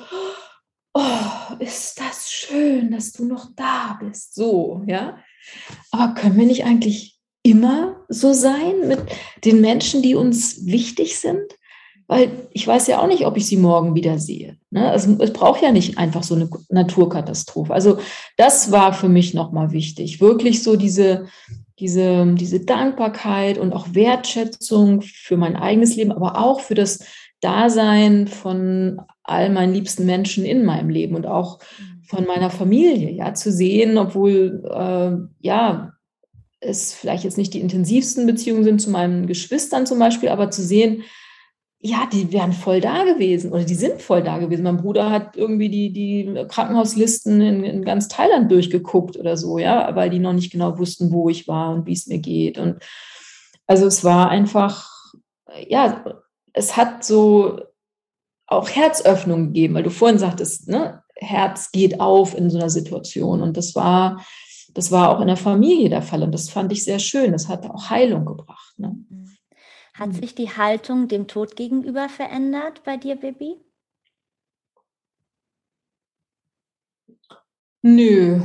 [0.95, 5.19] oh, ist das schön, dass du noch da bist, so, ja.
[5.91, 9.01] Aber können wir nicht eigentlich immer so sein mit
[9.45, 11.53] den Menschen, die uns wichtig sind?
[12.07, 14.57] Weil ich weiß ja auch nicht, ob ich sie morgen wieder sehe.
[14.71, 14.91] Ne?
[14.91, 17.73] Also, es braucht ja nicht einfach so eine Naturkatastrophe.
[17.73, 17.99] Also
[18.37, 21.27] das war für mich nochmal wichtig, wirklich so diese,
[21.79, 27.01] diese, diese Dankbarkeit und auch Wertschätzung für mein eigenes Leben, aber auch für das
[27.41, 31.59] Dasein von all meinen liebsten Menschen in meinem Leben und auch
[32.07, 35.93] von meiner Familie, ja, zu sehen, obwohl, äh, ja,
[36.61, 40.63] es vielleicht jetzt nicht die intensivsten Beziehungen sind zu meinen Geschwistern zum Beispiel, aber zu
[40.63, 41.03] sehen,
[41.87, 44.63] ja, die wären voll da gewesen oder die sind voll da gewesen.
[44.63, 49.95] Mein Bruder hat irgendwie die, die Krankenhauslisten in, in ganz Thailand durchgeguckt oder so, ja,
[49.95, 52.57] weil die noch nicht genau wussten, wo ich war und wie es mir geht.
[52.57, 52.79] Und
[53.67, 54.89] also es war einfach,
[55.69, 56.03] ja,
[56.55, 57.61] es hat so
[58.47, 63.43] auch Herzöffnung gegeben, weil du vorhin sagtest, ne, Herz geht auf in so einer Situation.
[63.43, 64.25] Und das war,
[64.73, 66.23] das war auch in der Familie der Fall.
[66.23, 67.33] Und das fand ich sehr schön.
[67.33, 68.73] Das hat auch Heilung gebracht.
[68.79, 68.97] Ne?
[69.11, 69.34] Mhm.
[69.95, 70.13] Hat mhm.
[70.13, 73.57] sich die Haltung dem Tod gegenüber verändert bei dir, Baby?
[77.83, 78.41] Nö,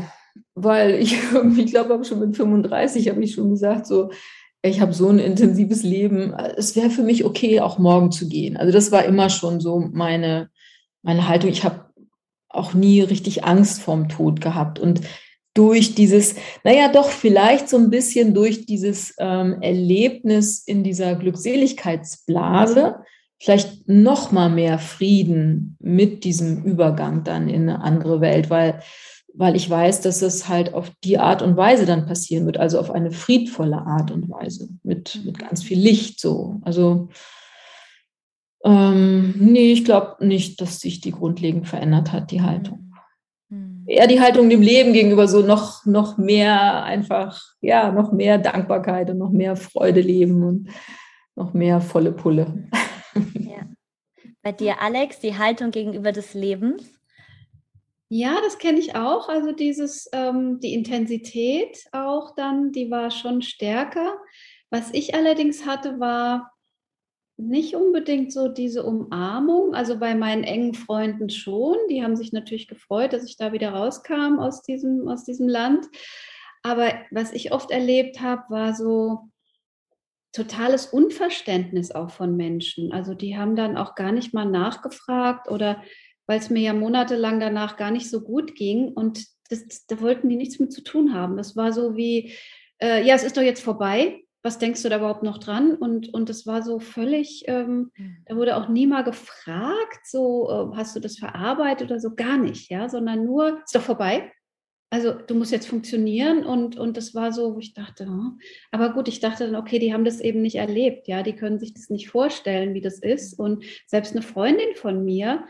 [0.54, 4.12] weil ich irgendwie, ich glaube, schon mit 35 habe ich schon gesagt, so,
[4.62, 6.34] ich habe so ein intensives Leben.
[6.34, 8.58] Es wäre für mich okay, auch morgen zu gehen.
[8.58, 10.50] Also das war immer schon so meine,
[11.02, 11.50] meine Haltung.
[11.50, 11.86] Ich habe
[12.50, 14.78] auch nie richtig Angst vorm Tod gehabt.
[14.78, 15.02] Und
[15.60, 22.96] durch dieses, naja, doch vielleicht so ein bisschen durch dieses ähm, Erlebnis in dieser Glückseligkeitsblase,
[23.38, 28.80] vielleicht noch mal mehr Frieden mit diesem Übergang dann in eine andere Welt, weil,
[29.34, 32.80] weil ich weiß, dass es halt auf die Art und Weise dann passieren wird, also
[32.80, 36.62] auf eine friedvolle Art und Weise, mit, mit ganz viel Licht so.
[36.62, 37.10] Also
[38.64, 42.89] ähm, nee, ich glaube nicht, dass sich die grundlegend verändert hat, die Haltung
[43.90, 49.10] eher die Haltung dem Leben gegenüber so noch, noch mehr einfach, ja, noch mehr Dankbarkeit
[49.10, 50.70] und noch mehr Freude leben und
[51.36, 52.70] noch mehr volle Pulle.
[53.34, 53.66] Ja.
[54.42, 57.00] Bei dir, Alex, die Haltung gegenüber des Lebens?
[58.10, 59.28] Ja, das kenne ich auch.
[59.28, 64.16] Also dieses, ähm, die Intensität auch dann, die war schon stärker.
[64.70, 66.52] Was ich allerdings hatte, war
[67.40, 71.78] nicht unbedingt so diese Umarmung, also bei meinen engen Freunden schon.
[71.90, 75.88] Die haben sich natürlich gefreut, dass ich da wieder rauskam aus diesem, aus diesem Land.
[76.64, 79.30] Aber was ich oft erlebt habe, war so
[80.34, 82.92] totales Unverständnis auch von Menschen.
[82.92, 85.82] Also die haben dann auch gar nicht mal nachgefragt oder
[86.28, 90.30] weil es mir ja monatelang danach gar nicht so gut ging und das, da wollten
[90.30, 91.38] die nichts mit zu tun haben.
[91.38, 92.34] Das war so wie,
[92.80, 95.76] äh, ja, es ist doch jetzt vorbei was denkst du da überhaupt noch dran?
[95.76, 98.18] Und, und das war so völlig, ähm, hm.
[98.26, 102.38] da wurde auch nie mal gefragt, so, äh, hast du das verarbeitet oder so, gar
[102.38, 104.32] nicht, ja, sondern nur, ist doch vorbei.
[104.92, 108.40] also du musst jetzt funktionieren und, und das war so, wo ich dachte, hm.
[108.72, 111.60] aber gut, ich dachte dann, okay, die haben das eben nicht erlebt, ja, die können
[111.60, 115.46] sich das nicht vorstellen, wie das ist und selbst eine Freundin von mir,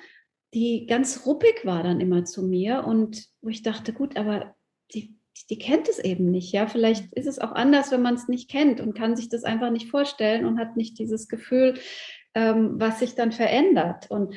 [0.56, 4.56] die ganz ruppig war dann immer zu mir und wo ich dachte, gut, aber
[4.93, 8.28] die, die kennt es eben nicht, ja, vielleicht ist es auch anders, wenn man es
[8.28, 11.75] nicht kennt und kann sich das einfach nicht vorstellen und hat nicht dieses Gefühl,
[12.36, 14.10] ähm, was sich dann verändert.
[14.10, 14.36] Und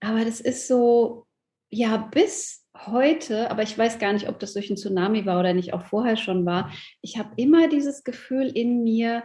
[0.00, 1.26] aber das ist so,
[1.70, 5.52] ja, bis heute, aber ich weiß gar nicht, ob das durch einen Tsunami war oder
[5.52, 9.24] nicht auch vorher schon war, ich habe immer dieses Gefühl in mir,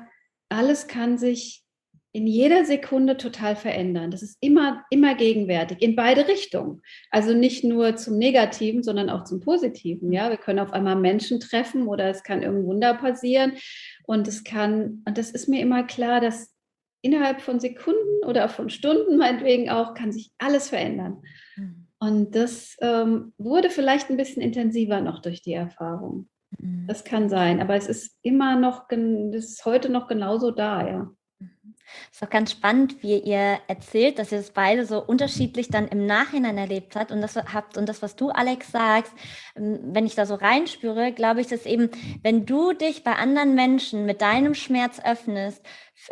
[0.50, 1.63] alles kann sich
[2.16, 4.12] in jeder Sekunde total verändern.
[4.12, 6.82] Das ist immer, immer gegenwärtig, in beide Richtungen.
[7.10, 10.12] Also nicht nur zum Negativen, sondern auch zum Positiven.
[10.12, 13.54] Ja, wir können auf einmal Menschen treffen oder es kann irgendein Wunder passieren.
[14.06, 16.54] Und es kann, und das ist mir immer klar, dass
[17.02, 21.24] innerhalb von Sekunden oder von Stunden meinetwegen auch, kann sich alles verändern.
[21.56, 21.88] Mhm.
[21.98, 26.30] Und das ähm, wurde vielleicht ein bisschen intensiver noch durch die Erfahrung.
[26.60, 26.86] Mhm.
[26.88, 31.12] Das kann sein, aber es ist immer noch, das ist heute noch genauso da, ja.
[32.12, 36.06] Ist auch ganz spannend, wie ihr erzählt, dass ihr das beide so unterschiedlich dann im
[36.06, 39.14] Nachhinein erlebt habt und das habt und das, was du, Alex, sagst,
[39.56, 41.90] ähm, wenn ich da so reinspüre, glaube ich, dass eben,
[42.22, 45.66] wenn du dich bei anderen Menschen mit deinem Schmerz öffnest,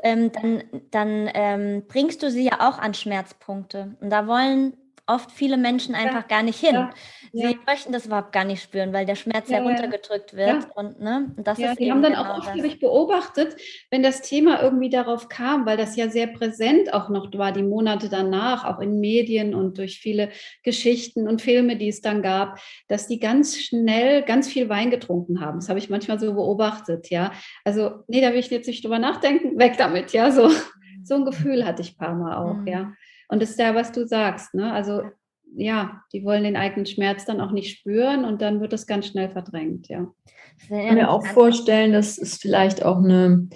[0.03, 3.95] ähm, dann, dann ähm, bringst du sie ja auch an Schmerzpunkte.
[3.99, 4.73] Und da wollen
[5.07, 6.75] oft viele Menschen einfach ja, gar nicht hin.
[6.75, 6.91] Ja,
[7.33, 7.53] Sie ja.
[7.65, 10.67] möchten das überhaupt gar nicht spüren, weil der Schmerz ja, runtergedrückt wird.
[10.75, 12.79] Und ne, das ja, ist die haben dann genau auch oft das.
[12.79, 13.55] beobachtet,
[13.89, 17.63] wenn das Thema irgendwie darauf kam, weil das ja sehr präsent auch noch war, die
[17.63, 20.29] Monate danach, auch in Medien und durch viele
[20.63, 22.59] Geschichten und Filme, die es dann gab,
[22.89, 25.59] dass die ganz schnell ganz viel Wein getrunken haben.
[25.59, 27.31] Das habe ich manchmal so beobachtet, ja.
[27.63, 30.31] Also, nee, da will ich jetzt nicht drüber nachdenken, weg damit, ja.
[30.31, 30.51] So,
[31.03, 32.67] so ein Gefühl hatte ich ein paar Mal auch, mhm.
[32.67, 32.93] ja.
[33.31, 34.53] Und das ist ja, was du sagst.
[34.53, 34.71] Ne?
[34.71, 35.01] Also
[35.55, 39.07] ja, die wollen den eigenen Schmerz dann auch nicht spüren und dann wird das ganz
[39.07, 40.07] schnell verdrängt, ja.
[40.63, 43.49] Ich kann mir auch vorstellen, dass es vielleicht auch eine,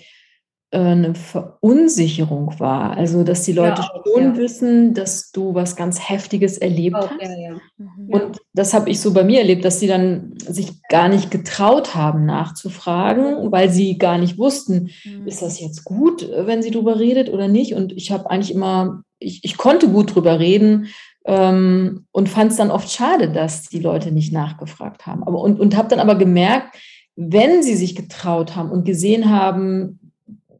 [0.71, 2.97] äh, eine Verunsicherung war.
[2.97, 4.37] Also, dass die Leute ja, auch, schon ja.
[4.37, 7.37] wissen, dass du was ganz Heftiges erlebt auch, hast.
[7.37, 8.09] Ja, mhm.
[8.09, 11.93] Und das habe ich so bei mir erlebt, dass sie dann sich gar nicht getraut
[11.93, 15.27] haben, nachzufragen, weil sie gar nicht wussten, mhm.
[15.27, 17.75] ist das jetzt gut, wenn sie darüber redet oder nicht.
[17.75, 20.87] Und ich habe eigentlich immer ich, ich konnte gut drüber reden
[21.25, 25.23] ähm, und fand es dann oft schade, dass die Leute nicht nachgefragt haben.
[25.23, 26.77] Aber, und und habe dann aber gemerkt,
[27.15, 29.99] wenn sie sich getraut haben und gesehen haben,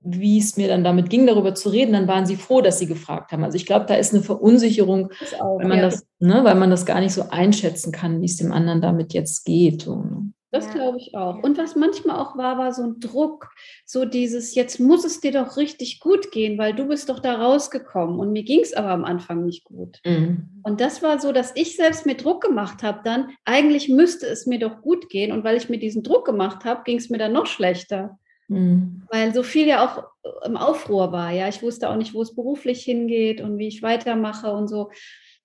[0.06, 2.86] wie es mir dann damit ging, darüber zu reden, dann waren sie froh, dass sie
[2.86, 3.44] gefragt haben.
[3.44, 5.84] Also ich glaube, da ist eine Verunsicherung, auch, weil, man ja.
[5.86, 9.14] das, ne, weil man das gar nicht so einschätzen kann, wie es dem anderen damit
[9.14, 9.82] jetzt geht.
[9.82, 10.32] So, ne?
[10.56, 10.72] Das ja.
[10.72, 11.44] glaube ich auch.
[11.44, 13.50] Und was manchmal auch war, war so ein Druck,
[13.86, 17.36] so dieses, jetzt muss es dir doch richtig gut gehen, weil du bist doch da
[17.36, 18.18] rausgekommen.
[18.18, 20.00] Und mir ging es aber am Anfang nicht gut.
[20.06, 20.62] Mhm.
[20.64, 24.46] Und das war so, dass ich selbst mir Druck gemacht habe dann, eigentlich müsste es
[24.46, 25.34] mir doch gut gehen.
[25.34, 28.18] Und weil ich mir diesen Druck gemacht habe, ging es mir dann noch schlechter.
[28.48, 29.04] Mhm.
[29.12, 30.06] Weil so viel ja auch
[30.46, 31.32] im Aufruhr war.
[31.32, 34.90] Ja, ich wusste auch nicht, wo es beruflich hingeht und wie ich weitermache und so.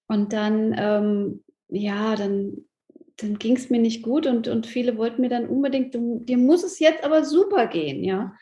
[0.06, 2.64] Und dann, ähm, ja, dann
[3.22, 6.38] dann ging es mir nicht gut und, und viele wollten mir dann unbedingt, du, dir
[6.38, 8.34] muss es jetzt aber super gehen, ja.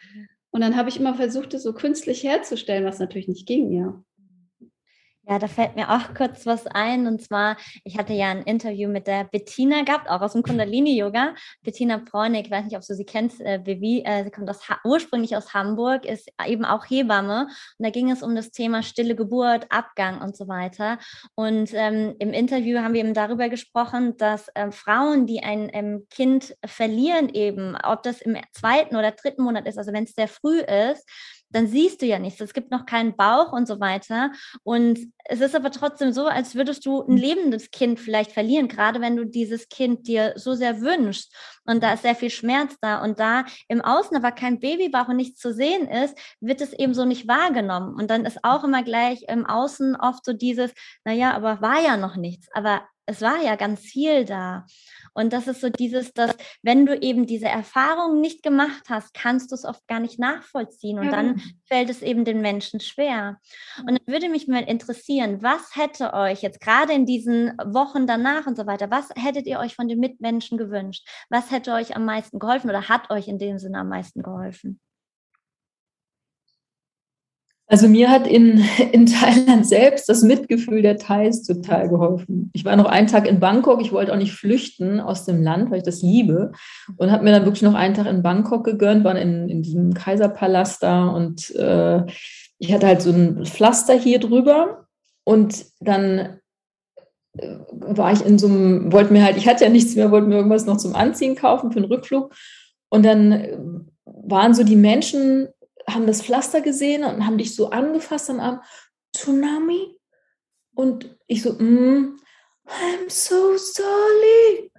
[0.51, 4.03] Und dann habe ich immer versucht, es so künstlich herzustellen, was natürlich nicht ging, ja.
[5.31, 7.07] Ja, da fällt mir auch kurz was ein.
[7.07, 11.35] Und zwar, ich hatte ja ein Interview mit der Bettina gehabt, auch aus dem Kundalini-Yoga.
[11.62, 14.61] Bettina Bräunig, ich weiß nicht, ob du sie kennst, äh, Vivi, äh, sie kommt aus
[14.85, 17.43] ursprünglich aus Hamburg, ist eben auch Hebamme.
[17.43, 20.99] Und da ging es um das Thema stille Geburt, Abgang und so weiter.
[21.35, 26.07] Und ähm, im Interview haben wir eben darüber gesprochen, dass äh, Frauen, die ein ähm,
[26.09, 30.29] Kind verlieren, eben, ob das im zweiten oder dritten Monat ist, also wenn es sehr
[30.29, 31.07] früh ist,
[31.51, 32.41] dann siehst du ja nichts.
[32.41, 34.33] Es gibt noch keinen Bauch und so weiter.
[34.63, 37.17] Und es ist aber trotzdem so, als würdest du ein hm.
[37.17, 41.35] lebendes Kind vielleicht verlieren, gerade wenn du dieses Kind dir so sehr wünschst.
[41.65, 43.03] Und da ist sehr viel Schmerz da.
[43.03, 46.95] Und da im Außen aber kein Babybauch und nichts zu sehen ist, wird es eben
[46.95, 47.95] so nicht wahrgenommen.
[47.95, 50.73] Und dann ist auch immer gleich im Außen oft so dieses,
[51.05, 52.49] naja, aber war ja noch nichts.
[52.53, 54.66] Aber es war ja ganz viel da.
[55.14, 59.51] Und das ist so dieses, dass wenn du eben diese Erfahrung nicht gemacht hast, kannst
[59.51, 60.99] du es oft gar nicht nachvollziehen.
[60.99, 61.12] Und ja.
[61.12, 63.38] dann fällt es eben den Menschen schwer.
[63.81, 68.47] Und dann würde mich mal interessieren, was hätte euch jetzt gerade in diesen Wochen danach
[68.47, 71.09] und so weiter, was hättet ihr euch von den Mitmenschen gewünscht?
[71.31, 74.81] Was hätte euch am meisten geholfen oder hat euch in dem Sinne am meisten geholfen?
[77.70, 82.50] Also mir hat in, in Thailand selbst das Mitgefühl der Thais total geholfen.
[82.54, 85.70] Ich war noch einen Tag in Bangkok, ich wollte auch nicht flüchten aus dem Land,
[85.70, 86.52] weil ich das liebe
[86.96, 89.94] und habe mir dann wirklich noch einen Tag in Bangkok gegönnt, war in, in diesem
[89.94, 92.02] Kaiserpalast da und äh,
[92.59, 94.87] ich hatte halt so ein Pflaster hier drüber
[95.24, 96.40] und dann
[97.70, 100.37] war ich in so einem, wollte mir halt, ich hatte ja nichts mehr, wollte mir
[100.37, 102.35] irgendwas noch zum Anziehen kaufen für den Rückflug.
[102.88, 103.59] Und dann äh,
[104.04, 105.48] waren so die Menschen,
[105.88, 108.61] haben das Pflaster gesehen und haben dich so angefasst am Arm,
[109.14, 109.96] Tsunami?
[110.74, 112.18] Und ich so, mm,
[112.66, 114.70] I'm so sorry.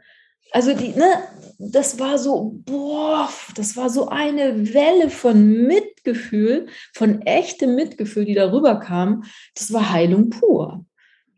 [0.52, 1.28] Also die, ne,
[1.60, 8.34] das war so, boah, das war so eine Welle von Mitgefühl, von echtem Mitgefühl, die
[8.34, 9.24] darüber kam.
[9.56, 10.86] Das war Heilung pur.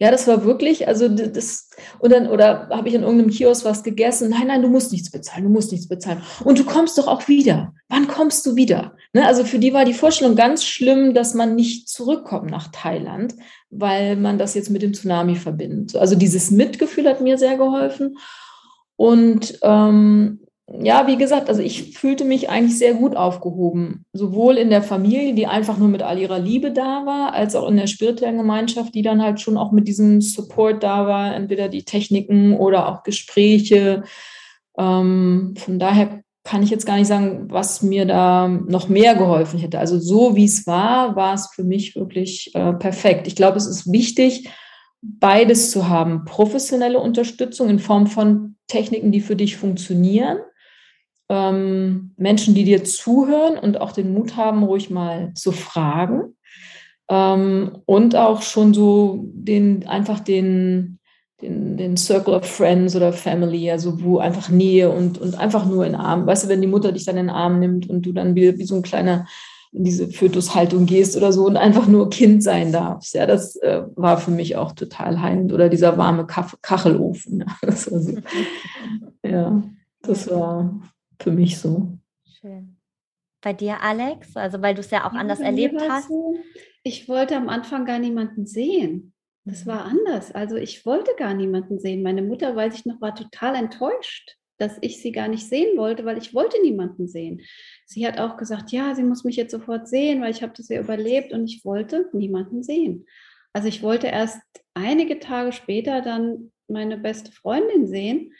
[0.02, 3.84] Ja, das war wirklich, also das, und dann, oder habe ich in irgendeinem Kiosk was
[3.84, 4.32] gegessen?
[4.32, 6.24] Nein, nein, du musst nichts bezahlen, du musst nichts bezahlen.
[6.44, 7.76] Und du kommst doch auch wieder.
[7.88, 8.96] Wann kommst du wieder?
[9.14, 13.36] Ne, also für die war die Vorstellung ganz schlimm, dass man nicht zurückkommt nach Thailand,
[13.70, 15.96] weil man das jetzt mit dem Tsunami verbindet.
[15.96, 18.18] Also dieses Mitgefühl hat mir sehr geholfen.
[18.96, 20.40] Und ähm,
[20.80, 25.34] ja, wie gesagt, also ich fühlte mich eigentlich sehr gut aufgehoben, sowohl in der Familie,
[25.34, 28.96] die einfach nur mit all ihrer Liebe da war, als auch in der spirituellen Gemeinschaft,
[28.96, 33.04] die dann halt schon auch mit diesem Support da war, entweder die Techniken oder auch
[33.04, 34.04] Gespräche.
[34.78, 39.60] Ähm, von daher kann ich jetzt gar nicht sagen, was mir da noch mehr geholfen
[39.60, 39.80] hätte.
[39.80, 43.28] Also so wie es war, war es für mich wirklich äh, perfekt.
[43.28, 44.50] Ich glaube, es ist wichtig,
[45.02, 46.24] beides zu haben.
[46.26, 50.38] Professionelle Unterstützung in Form von Techniken, die für dich funktionieren
[51.32, 56.36] ähm, Menschen, die dir zuhören und auch den Mut haben, ruhig mal zu fragen.
[57.10, 61.00] Ähm, und auch schon so den, einfach den,
[61.42, 65.86] den, den Circle of Friends oder Family, also wo einfach Nähe und, und einfach nur
[65.86, 66.28] in Arm.
[66.28, 68.58] Weißt du, wenn die Mutter dich dann in den Arm nimmt und du dann wie,
[68.58, 69.26] wie so ein kleiner
[69.72, 73.14] in diese Fötushaltung gehst oder so und einfach nur Kind sein darfst.
[73.16, 75.54] Ja, das äh, war für mich auch total heilend.
[75.54, 77.40] Oder dieser warme Kach Kachelofen.
[77.40, 77.90] Ja, das
[79.26, 79.64] ja,
[80.02, 80.82] das war
[81.22, 81.98] für mich so.
[82.40, 82.78] Schön.
[83.42, 84.38] Bei dir, Alex?
[84.38, 86.08] Also, weil du es ja auch ja, anders erlebt hast.
[86.08, 86.38] So,
[86.84, 89.14] ich wollte am Anfang gar niemanden sehen.
[89.46, 89.98] Das war mhm.
[89.98, 90.32] anders.
[90.32, 92.04] Also, ich wollte gar niemanden sehen.
[92.04, 96.06] Meine Mutter, weiß ich noch, war total enttäuscht, dass ich sie gar nicht sehen wollte,
[96.06, 97.42] weil ich wollte niemanden sehen.
[97.86, 100.70] Sie hat auch gesagt, ja, sie muss mich jetzt sofort sehen, weil ich habe das
[100.70, 103.08] ja überlebt und ich wollte niemanden sehen.
[103.54, 104.40] Also ich wollte erst
[104.76, 108.34] einige Tage später dann meine beste Freundin sehen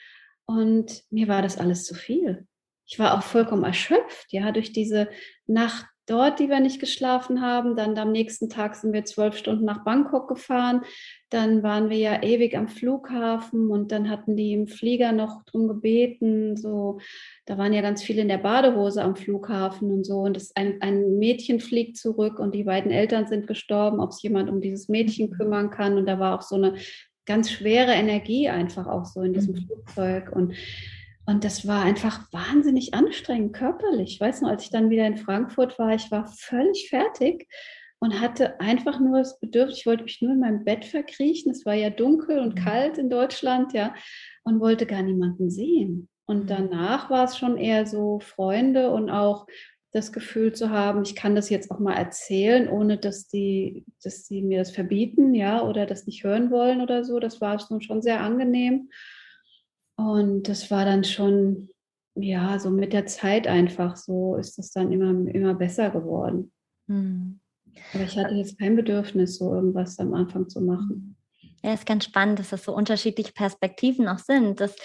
[0.46, 2.48] und mir war das alles zu viel
[2.92, 5.08] ich war auch vollkommen erschöpft, ja, durch diese
[5.48, 7.78] Nacht dort, die wir nicht geschlafen haben.
[7.78, 10.82] Dann am nächsten Tag sind wir zwölf Stunden nach Bangkok gefahren.
[11.30, 15.70] Dann waren wir ja ewig am Flughafen und dann hatten die im Flieger noch drum
[15.70, 16.58] gebeten.
[16.58, 17.00] So,
[17.46, 20.20] da waren ja ganz viele in der Badehose am Flughafen und so.
[20.20, 24.22] Und das, ein, ein Mädchen fliegt zurück und die beiden Eltern sind gestorben, ob es
[24.22, 25.34] jemand um dieses Mädchen mhm.
[25.34, 25.98] kümmern kann.
[25.98, 26.74] Und da war auch so eine
[27.26, 29.66] ganz schwere Energie einfach auch so in diesem mhm.
[29.66, 30.30] Flugzeug.
[30.36, 30.56] Und
[31.32, 34.16] und das war einfach wahnsinnig anstrengend körperlich.
[34.16, 37.48] Ich weiß noch, als ich dann wieder in Frankfurt war, ich war völlig fertig
[38.00, 41.52] und hatte einfach nur das Bedürfnis, ich wollte mich nur in meinem Bett verkriechen.
[41.52, 42.64] Es war ja dunkel und mhm.
[42.64, 43.96] kalt in Deutschland, ja,
[44.44, 46.10] und wollte gar niemanden sehen.
[46.26, 46.48] Und mhm.
[46.48, 49.48] danach war es schon eher so Freunde und auch
[49.94, 54.26] das Gefühl zu haben, ich kann das jetzt auch mal erzählen, ohne dass die, dass
[54.26, 57.20] die mir das verbieten, ja, oder das nicht hören wollen oder so.
[57.20, 58.90] Das war schon sehr angenehm.
[60.10, 61.70] Und das war dann schon,
[62.16, 66.52] ja, so mit der Zeit einfach so ist das dann immer, immer besser geworden.
[66.88, 67.40] Hm.
[67.94, 71.16] Aber ich hatte jetzt kein Bedürfnis, so irgendwas am Anfang zu machen.
[71.64, 74.76] Ja, ist ganz spannend, dass das so unterschiedliche Perspektiven auch sind, dass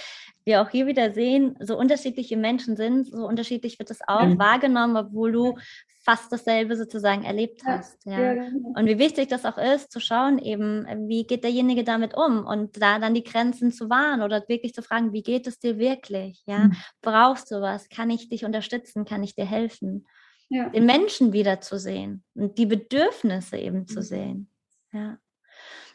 [0.45, 4.39] wir auch hier wieder sehen, so unterschiedliche Menschen sind, so unterschiedlich wird es auch mhm.
[4.39, 5.59] wahrgenommen, obwohl du
[6.07, 7.99] fast dasselbe sozusagen erlebt hast.
[8.07, 8.21] Ja.
[8.21, 8.35] ja.
[8.35, 8.79] Genau.
[8.79, 12.81] Und wie wichtig das auch ist, zu schauen, eben, wie geht derjenige damit um und
[12.81, 16.45] da dann die Grenzen zu wahren oder wirklich zu fragen, wie geht es dir wirklich?
[16.47, 16.77] Ja, mhm.
[17.03, 17.89] brauchst du was?
[17.89, 19.05] Kann ich dich unterstützen?
[19.05, 20.07] Kann ich dir helfen?
[20.49, 20.69] Ja.
[20.69, 23.89] Den Menschen wiederzusehen und die Bedürfnisse eben mhm.
[23.89, 24.49] zu sehen.
[24.93, 25.19] Ja.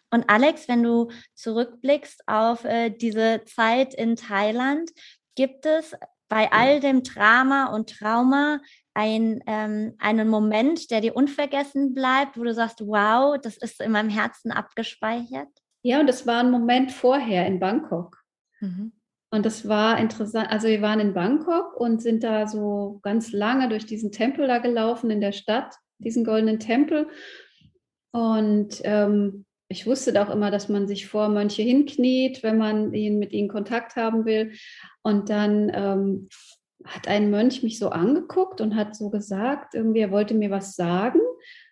[0.09, 4.91] Und Alex, wenn du zurückblickst auf äh, diese Zeit in Thailand,
[5.35, 5.95] gibt es
[6.27, 8.59] bei all dem Drama und Trauma
[8.93, 13.91] ein, ähm, einen Moment, der dir unvergessen bleibt, wo du sagst, wow, das ist in
[13.91, 15.49] meinem Herzen abgespeichert?
[15.83, 18.17] Ja, und das war ein Moment vorher in Bangkok.
[18.59, 18.91] Mhm.
[19.33, 20.51] Und das war interessant.
[20.51, 24.57] Also wir waren in Bangkok und sind da so ganz lange durch diesen Tempel da
[24.57, 27.07] gelaufen in der Stadt, diesen goldenen Tempel.
[28.11, 33.19] Und ähm, ich wusste auch immer, dass man sich vor Mönche hinkniet, wenn man ihn,
[33.19, 34.51] mit ihnen Kontakt haben will.
[35.01, 36.27] Und dann ähm,
[36.85, 40.75] hat ein Mönch mich so angeguckt und hat so gesagt, irgendwie er wollte mir was
[40.75, 41.19] sagen.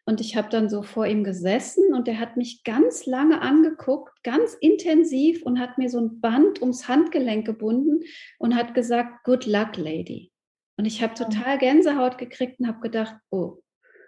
[0.06, 4.24] Und ich habe dann so vor ihm gesessen und er hat mich ganz lange angeguckt,
[4.24, 8.02] ganz intensiv und hat mir so ein Band ums Handgelenk gebunden
[8.40, 10.32] und hat gesagt, Good luck, Lady.
[10.78, 13.62] Und ich habe total Gänsehaut gekriegt und habe gedacht, oh,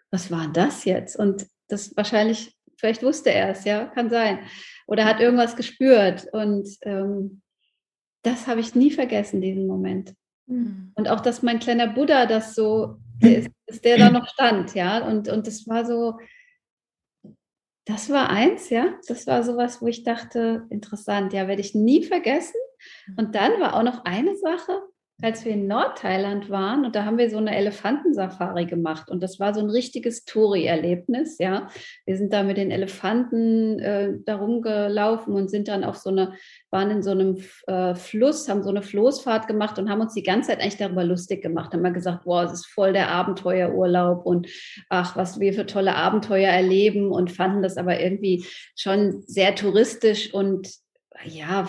[0.09, 1.17] was war das jetzt?
[1.17, 4.39] Und das wahrscheinlich, vielleicht wusste er es, ja, kann sein.
[4.87, 6.27] oder hat irgendwas gespürt.
[6.31, 7.41] Und ähm,
[8.23, 10.13] das habe ich nie vergessen, diesen Moment.
[10.51, 10.91] Mhm.
[10.95, 14.75] Und auch, dass mein kleiner Buddha das so, der ist, ist der da noch stand,
[14.75, 15.07] ja.
[15.07, 16.19] Und, und das war so,
[17.85, 18.93] das war eins, ja.
[19.07, 22.59] Das war sowas, wo ich dachte, interessant, ja, werde ich nie vergessen.
[23.07, 23.15] Mhm.
[23.17, 24.81] Und dann war auch noch eine Sache,
[25.21, 29.39] als wir in Nordthailand waren und da haben wir so eine Elefantensafari gemacht und das
[29.39, 31.69] war so ein richtiges Touri-Erlebnis, ja.
[32.05, 36.33] Wir sind da mit den Elefanten äh, da rumgelaufen und sind dann auf so eine,
[36.69, 40.23] waren in so einem äh, Fluss, haben so eine Floßfahrt gemacht und haben uns die
[40.23, 41.73] ganze Zeit eigentlich darüber lustig gemacht.
[41.73, 44.47] Haben wir gesagt, wow, es ist voll der Abenteuerurlaub und
[44.89, 48.45] ach, was wir für tolle Abenteuer erleben und fanden das aber irgendwie
[48.75, 50.71] schon sehr touristisch und
[51.25, 51.67] ja,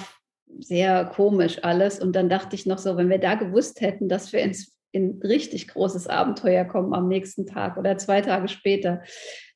[0.61, 2.01] sehr komisch alles.
[2.01, 5.21] Und dann dachte ich noch so, wenn wir da gewusst hätten, dass wir ins in
[5.23, 9.03] richtig großes Abenteuer kommen am nächsten Tag oder zwei Tage später.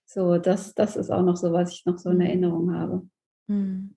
[0.07, 2.23] So, das, das ist auch noch so, was ich noch so in mhm.
[2.23, 3.03] Erinnerung habe.
[3.49, 3.95] Hm.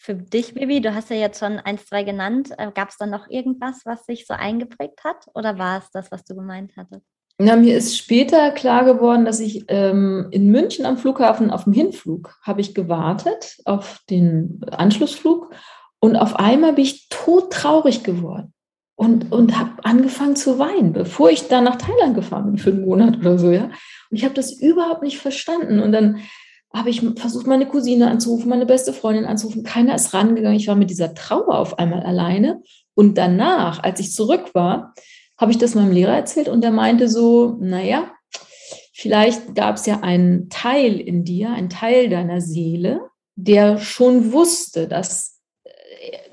[0.00, 2.50] Für dich, Bibi, du hast ja jetzt schon eins, zwei genannt.
[2.56, 5.26] Äh, Gab es da noch irgendwas, was sich so eingeprägt hat?
[5.34, 7.04] Oder war es das, was du gemeint hattest?
[7.40, 11.72] Na, mir ist später klar geworden, dass ich ähm, in München am Flughafen auf dem
[11.72, 15.52] Hinflug habe ich gewartet auf den Anschlussflug
[16.00, 18.52] und auf einmal bin ich todtraurig geworden
[18.98, 22.84] und, und habe angefangen zu weinen, bevor ich dann nach Thailand gefahren bin für einen
[22.84, 23.64] Monat oder so, ja.
[24.10, 25.80] Und ich habe das überhaupt nicht verstanden.
[25.80, 26.18] Und dann
[26.74, 29.62] habe ich versucht, meine Cousine anzurufen, meine beste Freundin anzurufen.
[29.62, 30.58] Keiner ist rangegangen.
[30.58, 32.62] Ich war mit dieser Trauer auf einmal alleine.
[32.94, 34.94] Und danach, als ich zurück war,
[35.38, 38.10] habe ich das meinem Lehrer erzählt und der meinte so, naja,
[38.92, 43.02] vielleicht gab es ja einen Teil in dir, einen Teil deiner Seele,
[43.36, 45.37] der schon wusste, dass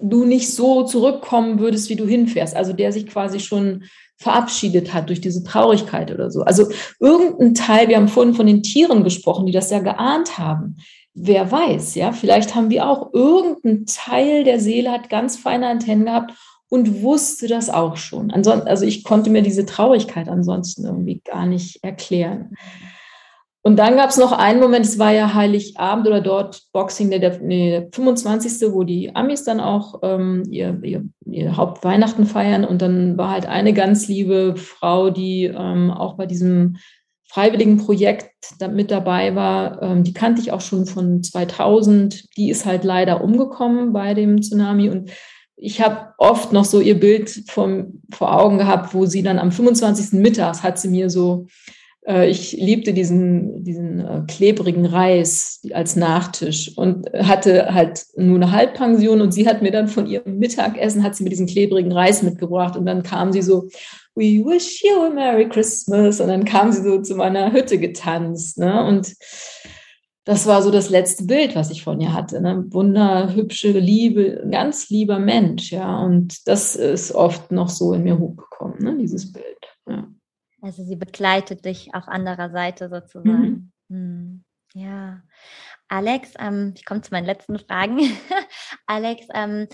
[0.01, 2.55] du nicht so zurückkommen würdest, wie du hinfährst.
[2.55, 3.83] Also der sich quasi schon
[4.17, 6.41] verabschiedet hat durch diese Traurigkeit oder so.
[6.41, 6.69] Also
[6.99, 10.77] irgendein Teil, wir haben vorhin von den Tieren gesprochen, die das ja geahnt haben.
[11.13, 16.05] Wer weiß, ja, vielleicht haben wir auch irgendein Teil der Seele hat ganz feine Antennen
[16.05, 16.33] gehabt
[16.69, 18.31] und wusste das auch schon.
[18.31, 22.55] Ansonsten, also ich konnte mir diese Traurigkeit ansonsten irgendwie gar nicht erklären.
[23.65, 27.17] Und dann gab es noch einen Moment, es war ja Heiligabend oder dort Boxing, der,
[27.17, 32.63] der, nee, der 25., wo die Amis dann auch ähm, ihr, ihr, ihr Hauptweihnachten feiern.
[32.63, 36.77] Und dann war halt eine ganz liebe Frau, die ähm, auch bei diesem
[37.27, 39.81] freiwilligen Projekt da mit dabei war.
[39.81, 42.37] Ähm, die kannte ich auch schon von 2000.
[42.37, 44.91] Die ist halt leider umgekommen bei dem Tsunami.
[44.91, 45.09] Und
[45.55, 49.51] ich habe oft noch so ihr Bild vom, vor Augen gehabt, wo sie dann am
[49.51, 50.19] 25.
[50.19, 51.47] Mittags hat sie mir so
[52.07, 59.21] ich liebte diesen, diesen äh, klebrigen Reis als Nachtisch und hatte halt nur eine Halbpension
[59.21, 62.77] und sie hat mir dann von ihrem Mittagessen, hat sie mir diesen klebrigen Reis mitgebracht
[62.77, 63.69] und dann kam sie so,
[64.13, 68.59] we wish you a Merry Christmas und dann kam sie so zu meiner Hütte getanzt
[68.59, 68.85] ne?
[68.85, 69.15] und
[70.25, 72.41] das war so das letzte Bild, was ich von ihr hatte.
[72.41, 72.65] Ne?
[72.69, 76.03] Wunderhübsche, liebe, ganz lieber Mensch, ja.
[76.03, 78.97] Und das ist oft noch so in mir hochgekommen, ne?
[78.99, 79.45] dieses Bild.
[79.87, 80.07] Ja.
[80.65, 83.71] Also sie begleitet dich auf anderer Seite sozusagen.
[83.87, 83.95] Mhm.
[83.95, 84.43] Hm.
[84.73, 85.21] Ja.
[85.87, 87.99] Alex, ähm, ich komme zu meinen letzten Fragen.
[88.87, 89.67] Alex, ähm,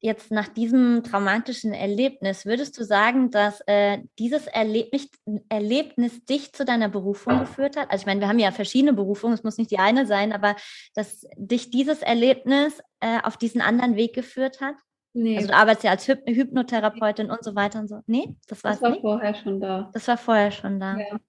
[0.00, 5.10] jetzt nach diesem traumatischen Erlebnis, würdest du sagen, dass äh, dieses Erlebnis,
[5.50, 7.90] Erlebnis dich zu deiner Berufung geführt hat?
[7.90, 10.56] Also ich meine, wir haben ja verschiedene Berufungen, es muss nicht die eine sein, aber
[10.94, 14.76] dass dich dieses Erlebnis äh, auf diesen anderen Weg geführt hat?
[15.12, 15.36] Nee.
[15.36, 18.00] Also du arbeitest ja als Hyp Hypnotherapeutin und so weiter und so.
[18.06, 19.00] Nee, das, das war nicht?
[19.00, 19.90] vorher schon da.
[19.92, 20.96] Das war vorher schon da.
[20.98, 21.20] Ja.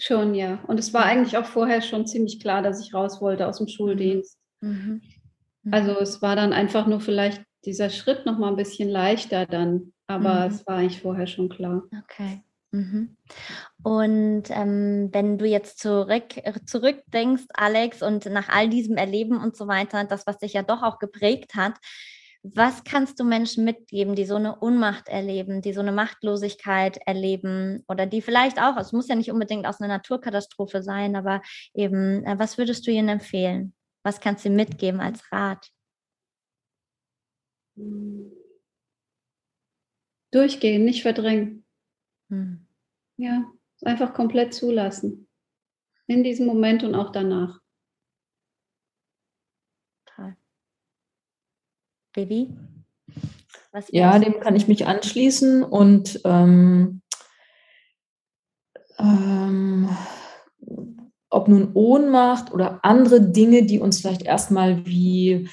[0.00, 0.60] Schon, ja.
[0.68, 3.66] Und es war eigentlich auch vorher schon ziemlich klar, dass ich raus wollte aus dem
[3.66, 4.38] Schuldienst.
[4.60, 5.02] Mhm.
[5.64, 5.74] Mhm.
[5.74, 9.92] Also es war dann einfach nur vielleicht dieser Schritt noch mal ein bisschen leichter dann,
[10.06, 10.54] aber mhm.
[10.54, 11.82] es war eigentlich vorher schon klar.
[12.04, 12.42] Okay.
[12.70, 13.16] Mhm.
[13.82, 16.34] Und ähm, wenn du jetzt zurück,
[16.66, 20.82] zurückdenkst, Alex, und nach all diesem Erleben und so weiter, das, was dich ja doch
[20.82, 21.74] auch geprägt hat,
[22.54, 27.84] was kannst du Menschen mitgeben, die so eine Ohnmacht erleben, die so eine Machtlosigkeit erleben
[27.88, 31.42] oder die vielleicht auch, es muss ja nicht unbedingt aus einer Naturkatastrophe sein, aber
[31.74, 33.74] eben, äh, was würdest du ihnen empfehlen?
[34.02, 35.70] Was kannst du mitgeben als Rat?
[40.30, 41.64] Durchgehen, nicht verdrängen.
[42.30, 42.66] Hm.
[43.16, 43.44] Ja,
[43.82, 45.28] einfach komplett zulassen.
[46.06, 47.60] In diesem Moment und auch danach.
[52.14, 52.48] Vivi?
[53.90, 57.02] ja, dem kann ich mich anschließen und ähm,
[58.98, 59.88] ähm,
[61.30, 65.48] ob nun Ohnmacht oder andere Dinge, die uns vielleicht erstmal wie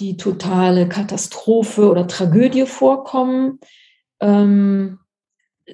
[0.00, 3.60] die totale Katastrophe oder Tragödie vorkommen,
[4.20, 4.98] ähm,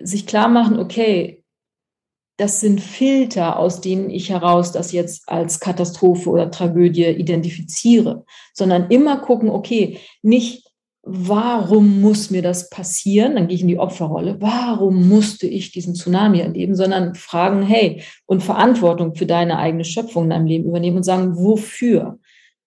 [0.01, 1.40] sich klar machen, okay,
[2.41, 8.25] das sind Filter, aus denen ich heraus das jetzt als Katastrophe oder Tragödie identifiziere,
[8.55, 10.67] sondern immer gucken, okay, nicht
[11.03, 13.35] warum muss mir das passieren?
[13.35, 14.37] Dann gehe ich in die Opferrolle.
[14.41, 16.75] Warum musste ich diesen Tsunami erleben?
[16.75, 21.37] Sondern fragen, hey, und Verantwortung für deine eigene Schöpfung in deinem Leben übernehmen und sagen,
[21.37, 22.19] wofür?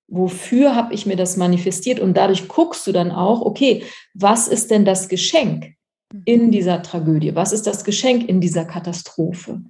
[0.07, 1.99] Wofür habe ich mir das manifestiert?
[1.99, 5.74] Und dadurch guckst du dann auch, okay, was ist denn das Geschenk
[6.26, 7.36] in dieser Tragödie?
[7.36, 9.61] Was ist das Geschenk in dieser Katastrophe?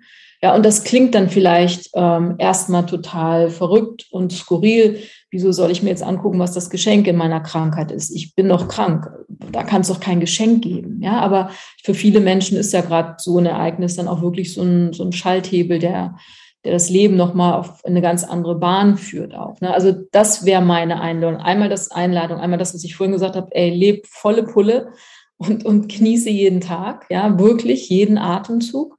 [0.43, 4.99] Ja, und das klingt dann vielleicht ähm, erstmal total verrückt und skurril.
[5.31, 8.13] Wieso soll ich mir jetzt angucken, was das Geschenk in meiner Krankheit ist?
[8.13, 9.09] Ich bin doch krank.
[9.53, 11.01] Da kann es doch kein Geschenk geben.
[11.01, 14.63] Ja, aber für viele Menschen ist ja gerade so ein Ereignis dann auch wirklich so
[14.63, 16.17] ein, so ein Schalthebel, der,
[16.65, 19.61] der das Leben nochmal auf eine ganz andere Bahn führt auch.
[19.61, 19.73] Ne?
[19.73, 21.39] Also das wäre meine Einladung.
[21.39, 24.91] Einmal das Einladung, einmal das, was ich vorhin gesagt habe, ey, leb volle Pulle
[25.37, 28.97] und, und genieße jeden Tag, ja, wirklich jeden Atemzug.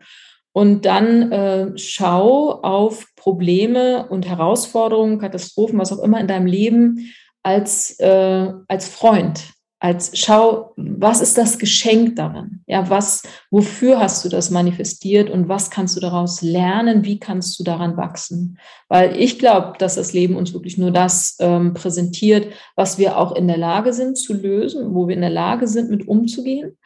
[0.53, 7.13] Und dann äh, schau auf Probleme und Herausforderungen, Katastrophen, was auch immer in deinem Leben
[7.43, 9.54] als, äh, als Freund,
[9.85, 12.63] als schau, was ist das Geschenk darin?
[12.67, 17.05] Ja, was, wofür hast du das manifestiert und was kannst du daraus lernen?
[17.05, 18.59] Wie kannst du daran wachsen?
[18.89, 23.37] Weil ich glaube, dass das Leben uns wirklich nur das ähm, präsentiert, was wir auch
[23.37, 26.79] in der Lage sind zu lösen, wo wir in der Lage sind, mit umzugehen.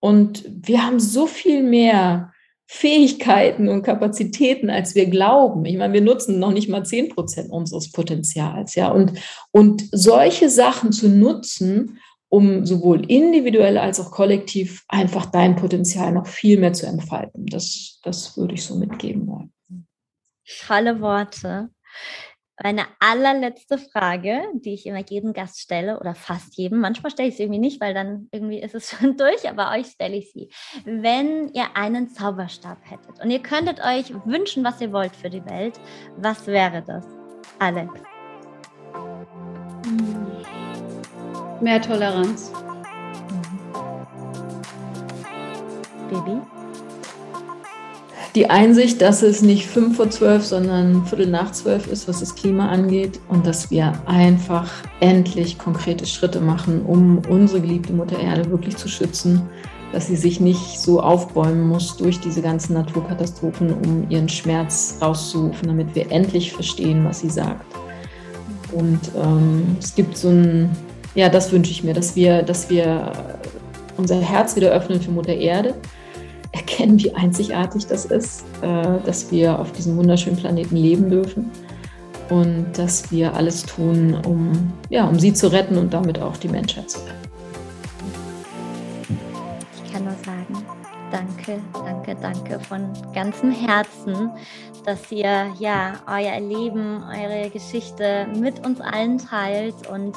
[0.00, 2.32] Und wir haben so viel mehr
[2.66, 5.64] Fähigkeiten und Kapazitäten, als wir glauben.
[5.66, 8.90] Ich meine, wir nutzen noch nicht mal zehn Prozent unseres Potenzials, ja.
[8.90, 9.12] Und,
[9.52, 12.00] und solche Sachen zu nutzen,
[12.30, 17.44] um sowohl individuell als auch kollektiv einfach dein Potenzial noch viel mehr zu entfalten.
[17.46, 19.52] Das, das würde ich so mitgeben wollen.
[20.66, 21.70] Tolle Worte.
[22.62, 27.36] Meine allerletzte Frage, die ich immer jedem Gast stelle oder fast jedem, manchmal stelle ich
[27.36, 30.50] sie irgendwie nicht, weil dann irgendwie ist es schon durch, aber euch stelle ich sie.
[30.84, 35.44] Wenn ihr einen Zauberstab hättet und ihr könntet euch wünschen, was ihr wollt für die
[35.46, 35.80] Welt,
[36.16, 37.06] was wäre das?
[37.58, 38.09] Alex.
[41.60, 42.52] Mehr Toleranz.
[46.08, 46.40] Baby?
[48.34, 52.34] die Einsicht, dass es nicht fünf vor zwölf, sondern Viertel nach zwölf ist, was das
[52.34, 58.50] Klima angeht und dass wir einfach endlich konkrete Schritte machen, um unsere geliebte Mutter Erde
[58.50, 59.42] wirklich zu schützen,
[59.92, 65.66] dass sie sich nicht so aufbäumen muss durch diese ganzen Naturkatastrophen, um ihren Schmerz rauszurufen,
[65.66, 67.66] damit wir endlich verstehen, was sie sagt.
[68.72, 70.70] Und ähm, es gibt so ein,
[71.14, 73.12] ja, das wünsche ich mir, dass wir, dass wir
[73.96, 75.74] unser Herz wieder öffnen für Mutter Erde
[76.52, 81.50] erkennen, wie einzigartig das ist, äh, dass wir auf diesem wunderschönen Planeten leben dürfen
[82.28, 86.48] und dass wir alles tun, um, ja, um sie zu retten und damit auch die
[86.48, 87.20] Menschheit zu retten.
[89.84, 90.64] Ich kann nur sagen,
[91.10, 94.30] danke, danke, danke von ganzem Herzen,
[94.84, 100.14] dass ihr ja euer Leben, eure Geschichte mit uns allen teilt und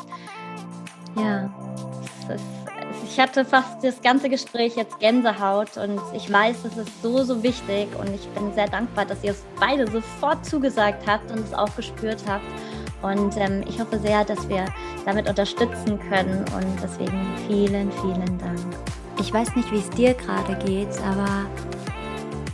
[1.15, 1.49] ja,
[2.33, 2.63] ist
[3.13, 7.43] ich hatte fast das ganze Gespräch jetzt Gänsehaut und ich weiß, es ist so, so
[7.43, 11.53] wichtig und ich bin sehr dankbar, dass ihr es beide sofort zugesagt habt und es
[11.53, 12.45] auch gespürt habt.
[13.03, 14.65] Und ähm, ich hoffe sehr, dass wir
[15.05, 18.59] damit unterstützen können und deswegen vielen, vielen Dank.
[19.19, 21.45] Ich weiß nicht, wie es dir gerade geht, aber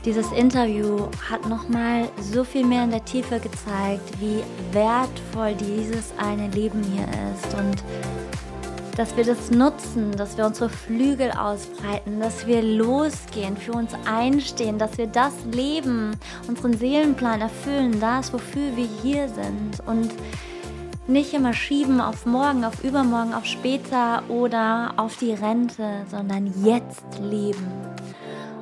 [0.03, 4.43] dieses Interview hat nochmal so viel mehr in der Tiefe gezeigt, wie
[4.73, 7.83] wertvoll dieses eine Leben hier ist und
[8.99, 14.77] dass wir das nutzen, dass wir unsere Flügel ausbreiten, dass wir losgehen, für uns einstehen,
[14.77, 16.11] dass wir das leben,
[16.49, 20.11] unseren Seelenplan erfüllen, das, wofür wir hier sind und
[21.07, 27.05] nicht immer schieben auf morgen, auf übermorgen, auf später oder auf die Rente, sondern jetzt
[27.21, 27.71] leben.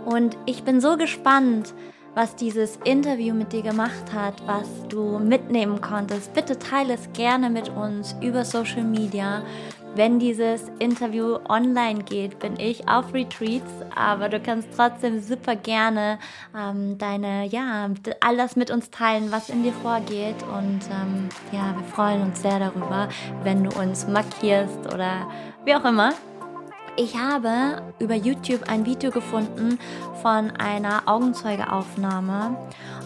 [0.05, 1.73] Und ich bin so gespannt,
[2.17, 6.33] was dieses Interview mit dir gemacht hat, was du mitnehmen konntest.
[6.33, 9.43] Bitte teile es gerne mit uns über Social Media.
[9.95, 16.19] Wenn dieses Interview online geht, bin ich auf Retreats, aber du kannst trotzdem super gerne
[16.55, 20.35] ähm, deine, ja, all das mit uns teilen, was in dir vorgeht.
[20.53, 23.09] Und ähm, ja, wir freuen uns sehr darüber,
[23.43, 25.27] wenn du uns markierst oder
[25.65, 26.13] wie auch immer.
[26.99, 29.77] Ich habe über YouTube ein Video gefunden
[30.23, 32.57] von einer Augenzeugeaufnahme.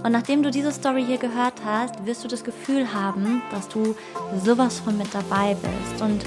[0.03, 3.95] Und nachdem du diese Story hier gehört hast, wirst du das Gefühl haben, dass du
[4.43, 6.01] sowas von mit dabei bist.
[6.01, 6.23] Und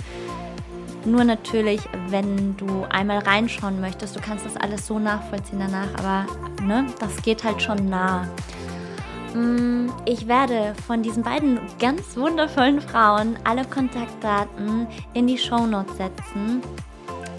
[1.07, 6.27] nur natürlich, wenn du einmal reinschauen möchtest, du kannst das alles so nachvollziehen danach, aber
[6.63, 8.29] ne, das geht halt schon nah.
[9.35, 15.97] Mm, ich werde von diesen beiden ganz wundervollen Frauen alle Kontaktdaten in die Show Notes
[15.97, 16.63] setzen.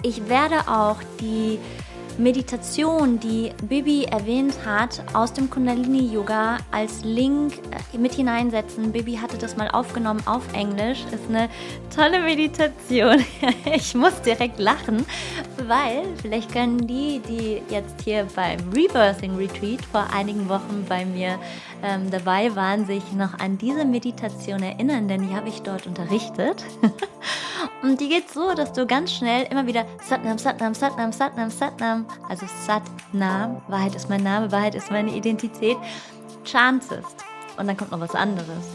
[0.03, 1.59] Ich werde auch die
[2.17, 7.53] Meditation, die Bibi erwähnt hat, aus dem Kundalini Yoga als Link
[7.93, 8.91] äh, mit hineinsetzen.
[8.91, 10.99] Bibi hatte das mal aufgenommen auf Englisch.
[11.11, 11.49] Ist eine
[11.93, 13.23] tolle Meditation.
[13.73, 15.05] Ich muss direkt lachen,
[15.67, 21.37] weil vielleicht können die, die jetzt hier beim Rebirthing Retreat vor einigen Wochen bei mir
[21.85, 26.63] ähm, dabei waren, sich noch an diese Meditation erinnern, denn die habe ich dort unterrichtet.
[27.83, 32.05] Und die geht so, dass du ganz schnell immer wieder Satnam, Satnam, Satnam, Satnam, Satnam,
[32.27, 35.77] also Satnam, Wahrheit ist mein Name, Wahrheit ist meine Identität,
[36.43, 37.23] chantest.
[37.57, 38.65] Und dann kommt noch was anderes.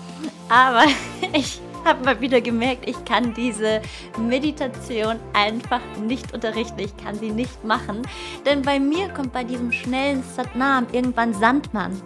[0.49, 0.85] Aber
[1.33, 3.81] ich habe mal wieder gemerkt, ich kann diese
[4.19, 6.79] Meditation einfach nicht unterrichten.
[6.79, 8.03] Ich kann sie nicht machen.
[8.47, 12.01] Denn bei mir kommt bei diesem schnellen Satnam irgendwann Sandmann.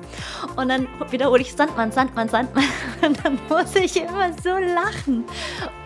[0.56, 2.64] Und dann wiederhole ich Sandmann, Sandmann, Sandmann.
[3.02, 5.24] Und dann muss ich immer so lachen.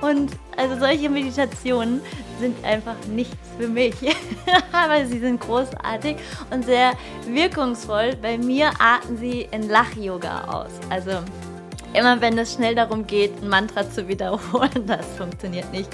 [0.00, 2.00] Und also solche Meditationen
[2.40, 3.94] sind einfach nichts für mich.
[4.72, 6.16] Aber sie sind großartig
[6.50, 6.92] und sehr
[7.26, 8.16] wirkungsvoll.
[8.20, 10.70] Bei mir arten sie in Lach-Yoga aus.
[10.90, 11.12] Also
[11.94, 15.88] Immer wenn es schnell darum geht, ein Mantra zu wiederholen, das funktioniert nicht.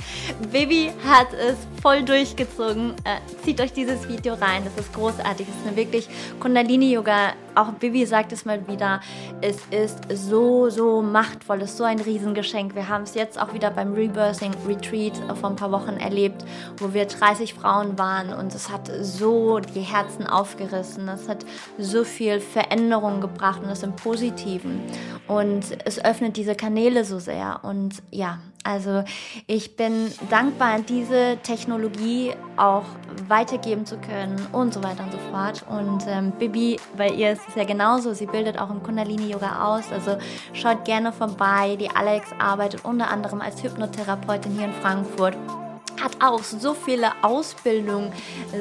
[0.53, 2.95] Baby hat es voll durchgezogen.
[3.05, 5.47] Äh, zieht euch dieses Video rein, das ist großartig.
[5.49, 6.09] Es ist eine wirklich
[6.41, 7.35] Kundalini-Yoga.
[7.55, 9.01] Auch Bibi sagt es mal wieder,
[9.41, 12.75] es ist so, so machtvoll, es ist so ein Riesengeschenk.
[12.75, 16.45] Wir haben es jetzt auch wieder beim Rebirthing Retreat vor ein paar Wochen erlebt,
[16.79, 21.09] wo wir 30 Frauen waren und es hat so die Herzen aufgerissen.
[21.09, 21.45] Es hat
[21.79, 24.81] so viel Veränderung gebracht und das im Positiven.
[25.27, 27.61] Und es öffnet diese Kanäle so sehr.
[27.63, 29.05] Und ja, also
[29.47, 32.85] ich bin dankbar, diese Technologie auch
[33.29, 35.65] weitergeben zu können und so weiter und so fort.
[35.69, 39.93] Und ähm, Bibi, bei ihr ist es ja genauso, sie bildet auch im Kundalini-Yoga aus.
[39.93, 40.17] Also
[40.55, 41.77] schaut gerne vorbei.
[41.77, 45.37] Die Alex arbeitet unter anderem als Hypnotherapeutin hier in Frankfurt
[46.03, 48.13] hat auch so viele Ausbildungen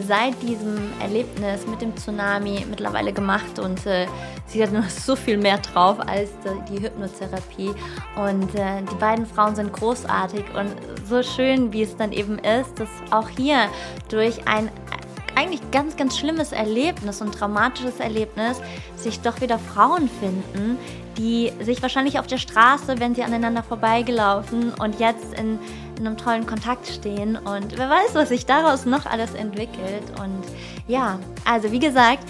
[0.08, 4.08] seit diesem Erlebnis mit dem Tsunami mittlerweile gemacht und äh,
[4.48, 6.30] sie hat noch so viel mehr drauf als
[6.70, 7.74] die Hypnotherapie.
[8.16, 10.76] Und äh, die beiden Frauen sind großartig und
[11.08, 13.70] so schön, wie es dann eben ist, dass auch hier
[14.10, 14.70] durch ein
[15.36, 18.62] eigentlich ganz, ganz schlimmes Erlebnis und dramatisches Erlebnis
[18.96, 20.78] sich doch wieder Frauen finden,
[21.18, 25.60] die sich wahrscheinlich auf der Straße, wenn sie aneinander vorbeigelaufen und jetzt in,
[25.98, 30.04] in einem tollen Kontakt stehen und wer weiß, was sich daraus noch alles entwickelt.
[30.20, 30.44] Und
[30.88, 32.24] ja, also wie gesagt,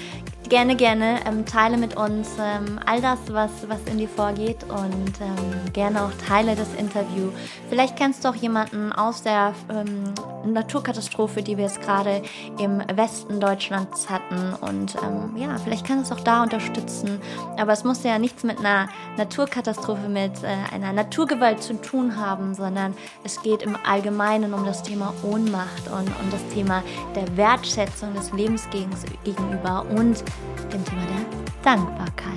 [0.50, 5.14] gerne, gerne ähm, teile mit uns ähm, all das, was, was in dir vorgeht und
[5.22, 7.30] ähm, gerne auch teile das Interview.
[7.70, 10.14] Vielleicht kennst du auch jemanden aus der ähm,
[10.46, 12.22] Naturkatastrophe, die wir jetzt gerade
[12.60, 17.22] im Westen Deutschlands hatten und ähm, ja, vielleicht kannst du es auch da unterstützen.
[17.58, 22.54] Aber es muss ja nichts mit einer Naturkatastrophe, mit äh, einer Naturgewalt zu tun haben,
[22.54, 26.84] sondern es geht im Allgemeinen um das Thema Ohnmacht und um das Thema
[27.16, 28.68] der Wertschätzung des Lebens
[29.24, 30.24] gegenüber und
[30.72, 32.34] dem Thema der Dankbarkeit.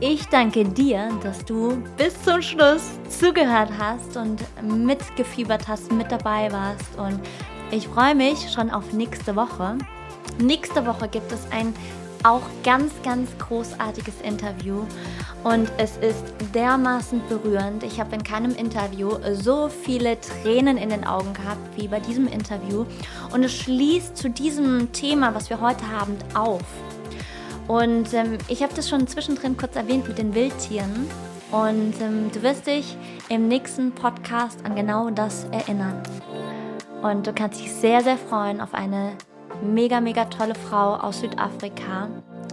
[0.00, 6.50] Ich danke dir, dass du bis zum Schluss zugehört hast und mitgefiebert hast, mit dabei
[6.50, 7.20] warst und
[7.70, 9.76] ich freue mich schon auf nächste Woche.
[10.38, 11.74] Nächste Woche gibt es ein
[12.22, 14.84] auch ganz, ganz großartiges Interview
[15.44, 17.84] und es ist dermaßen berührend.
[17.84, 22.26] Ich habe in keinem Interview so viele Tränen in den Augen gehabt wie bei diesem
[22.26, 22.84] Interview
[23.32, 26.62] und es schließt zu diesem Thema, was wir heute haben, auf.
[27.68, 31.08] Und ähm, ich habe das schon zwischendrin kurz erwähnt mit den Wildtieren.
[31.50, 32.96] Und ähm, du wirst dich
[33.28, 36.02] im nächsten Podcast an genau das erinnern.
[37.02, 39.12] Und du kannst dich sehr, sehr freuen auf eine
[39.62, 42.08] mega, mega tolle Frau aus Südafrika.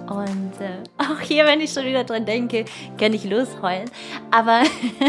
[0.10, 2.66] Und äh, auch hier, wenn ich schon wieder dran denke,
[2.98, 3.90] kann ich losheulen.
[4.32, 4.64] Aber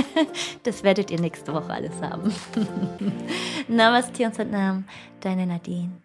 [0.62, 2.32] das werdet ihr nächste Woche alles haben.
[3.68, 4.84] Namaste und Satnam,
[5.20, 6.03] deine Nadine.